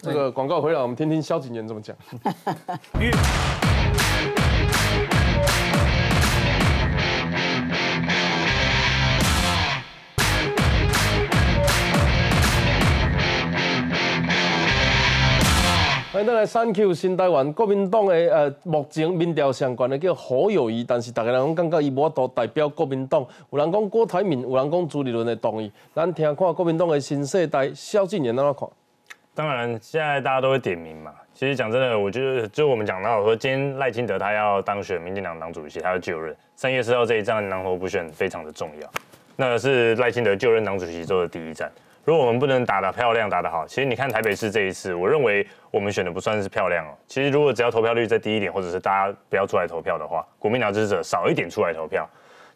[0.02, 1.94] 这个广告回来，我们听听萧景言怎么讲。
[16.16, 23.28] 欢迎来三 Q 新台湾国民党的呃，目前民调上悬的叫侯友谊，但是大家人感觉伊无法代表国民党。
[23.50, 25.70] 有人讲郭台铭，有人讲朱立伦的动议。
[25.94, 28.70] 咱听看国民党的新世代萧敬言怎么看？
[29.34, 31.12] 当然，现在大家都会点名嘛。
[31.34, 38.90] 其实讲真的，我觉得就我们讲到说，今天赖清德他要当选民进党党主席，他要就任，三月四号这一站南投补选非常的重要，
[39.36, 41.70] 那是赖清德就任党主席之后的第一站。
[42.06, 46.96] 如果我们不能打得漂亮、打得好，其实你看台北市这一次，我认为我们选的不算是漂亮哦。
[47.08, 52.08] 其实如果只要投票率再低一点，或者是大家不要出来投票的话，国民党支持者少一点出来投票，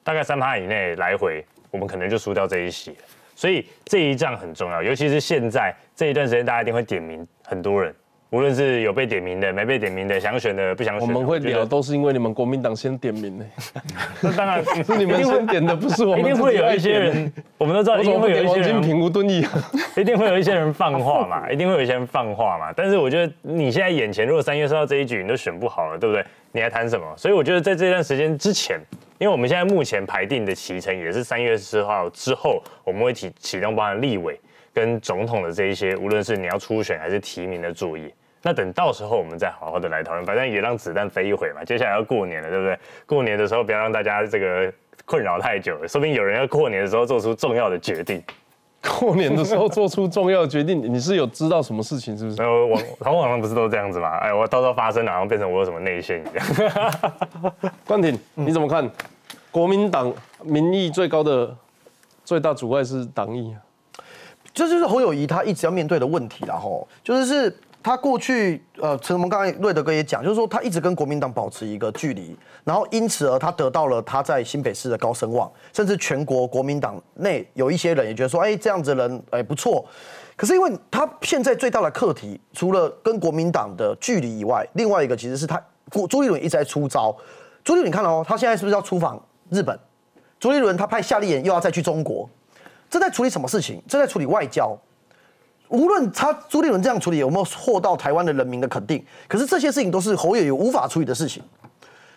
[0.04, 2.95] 大概三趴以内来回，我们可能就输掉这一席。
[3.36, 7.95] 所以这一仗很重要，尤其是现在这一段时间，大家一定会点名很多人。
[8.32, 13.46] 无论是有被点名的、没被点名的、想选的、不想选，我们会聊都是因为你们国民党先点名的。
[14.22, 16.20] 那 当然 是你们先点的，不是我们。
[16.22, 19.44] 一定会有一些人，我们都知道，一定会有一些人平无敦义，
[19.98, 22.72] 一定会有一些人放话嘛，一定会有一些人放话嘛。
[22.76, 26.24] 但是我觉得你现在眼前，如果三月四号这一局你都选不好了，对不对？
[26.52, 27.06] 你还谈什么？
[27.18, 28.80] 所以我觉得在这段时间之前，
[29.18, 34.40] 因为我们现在目前排定的期程也是三月四号之后，我们会启启动包含立委
[34.74, 38.14] 跟总统的这一些，无论是你要初选还是提名的注意。
[38.42, 41.64] 那等到时候我们再好好的来讨论，反正也让子弹飞一回嘛。
[41.64, 42.80] 接下来要过年了，对不对？
[43.06, 44.72] 过年的时候不要让大家这个
[45.06, 48.24] 困扰太久了，说不定有人要过年的时候做出重要的决定。
[48.98, 52.42] 过年的时候做出重要的决定，你是有知道什么事情是不是？
[52.42, 54.18] 呃，网淘网上不是都这样子吗？
[54.20, 56.46] 哎，我到时候发生了，然后变成我有什么内线一样。
[57.86, 58.90] 关廷，你怎么看？
[59.52, 60.14] 国民党
[60.44, 61.54] 民意最高的
[62.24, 63.60] 最大阻碍是党意啊，
[64.54, 67.58] 这就是侯友谊他一直要面对的问题了吼，就是是。
[67.82, 79.86] 他过去，呃，陈蒙刚才瑞德哥也讲，就是说他一直跟国民党保持一个距离，然后因此而他得到了他在新北市的高声望，甚至全国国民党内有一些人也觉得说，哎，这样子人，哎，不错。
[80.36, 85.58] 可是因为他现在最大的课题，除了跟国民党的距离以外，另外一个其实是他
[85.89, 87.16] 朱朱立伦一直在出招。
[87.64, 89.18] 朱立伦，你看哦，他现在是不是要出访
[89.50, 89.80] 日本？
[90.38, 92.30] 朱立伦他派夏立言又要再去中国，
[92.90, 93.82] 这在处理什么事情？
[93.88, 94.78] 这在处理外交。
[95.70, 101.44] 无论他朱立伦这样处理有没有获到台湾的人民的肯定，可是这些事情都是侯友谊无法处理的事情，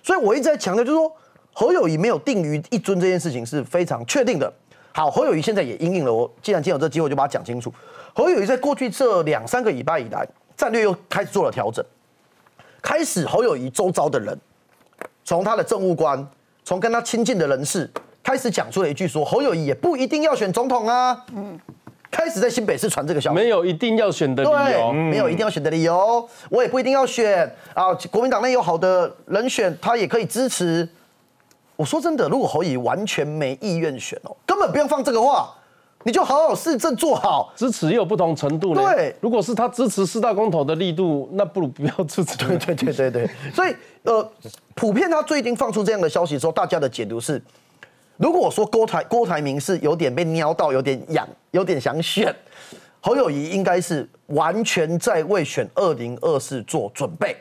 [0.02, 1.14] 所以我一直在强调，就是说
[1.52, 4.50] 侯友谊没有定于一尊这件事情是非常确定的。
[4.94, 7.70] 好，侯友谊现在也应应了，我既然今天有这机会，就把它讲清楚。
[8.14, 11.84] 侯友谊在过去这两三个礼拜以来，战略又开始做了调整，
[12.80, 14.38] 开始侯友谊周遭的人，
[15.24, 16.26] 从他的政务官，
[16.64, 17.90] 从跟他亲近的人士，
[18.32, 21.22] 开始讲出了一句说，侯友谊也不一定要选总统啊。
[21.34, 21.60] 嗯。
[22.10, 27.92] 开始在新北市传这个消息，没有一定要选的理由，没有一定要选的理由，我也不一定要选啊。
[28.10, 30.88] 国民党内有好的人选，他也可以支持。
[31.76, 35.54] 我说真的，如果侯乙完全没意愿选哦，根本不用放这个话，
[36.04, 37.52] 你就好好市政做好。
[37.54, 42.36] 支持也有不同程度对，如果是他支持四大公投的力度，那不如不要支持。
[42.38, 43.30] 对对对对对。
[43.54, 44.26] 所以呃，
[44.74, 47.42] 普遍他最近放出这样的消息之后，大家的解读是。
[48.22, 52.32] 如果说郭台郭台铭是有点被瞄到，有点痒，有点想选，
[53.00, 57.36] 侯友谊应该是完全在为选二零二四做准备。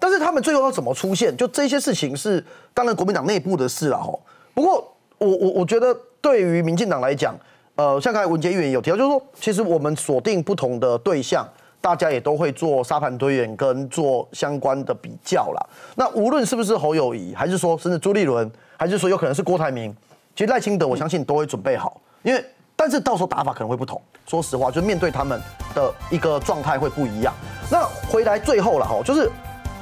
[0.00, 4.20] 但是他们最后要怎么出现，就这些事情是当然国民党内部的事了吼。
[4.52, 7.32] 不过我我我觉得对于民进党来讲，
[7.76, 11.48] 呃，像刚才文杰议员有提到，就是说其实我们锁定不同的对象，
[11.80, 15.66] 大家也都会做沙盘推演跟做相关的比较啦。
[15.94, 19.94] 那无论是不是侯友谊，还是说甚至朱立伦，还是说有可能是郭台铭。
[20.36, 22.44] 其实赖清德，我相信都会准备好，因为
[22.76, 23.98] 但是到时候打法可能会不同。
[24.26, 25.40] 说实话，就面对他们
[25.74, 27.32] 的一个状态会不一样。
[27.70, 29.30] 那回来最后了哈，就是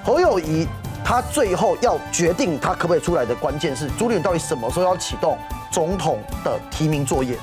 [0.04, 0.68] 侯友谊
[1.04, 5.36] 他最后要决定他可不可以出来的关键是朱立伦到底什么时候要启动
[5.72, 7.36] 总统的提名作业。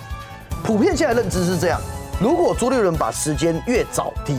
[0.64, 1.82] 普遍现在认知是这样：
[2.22, 4.38] 如果朱立伦把时间越早提，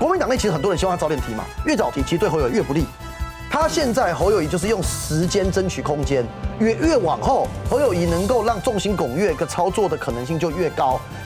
[0.00, 2.86] 国民党内其实很多人希望他早点提嘛，越早提其实对侯友越不利。
[3.52, 6.24] 他现在侯友谊就是用时间争取空间，
[6.60, 11.00] 越越往后，侯友谊能够让众星拱月个操作的可能性就越高。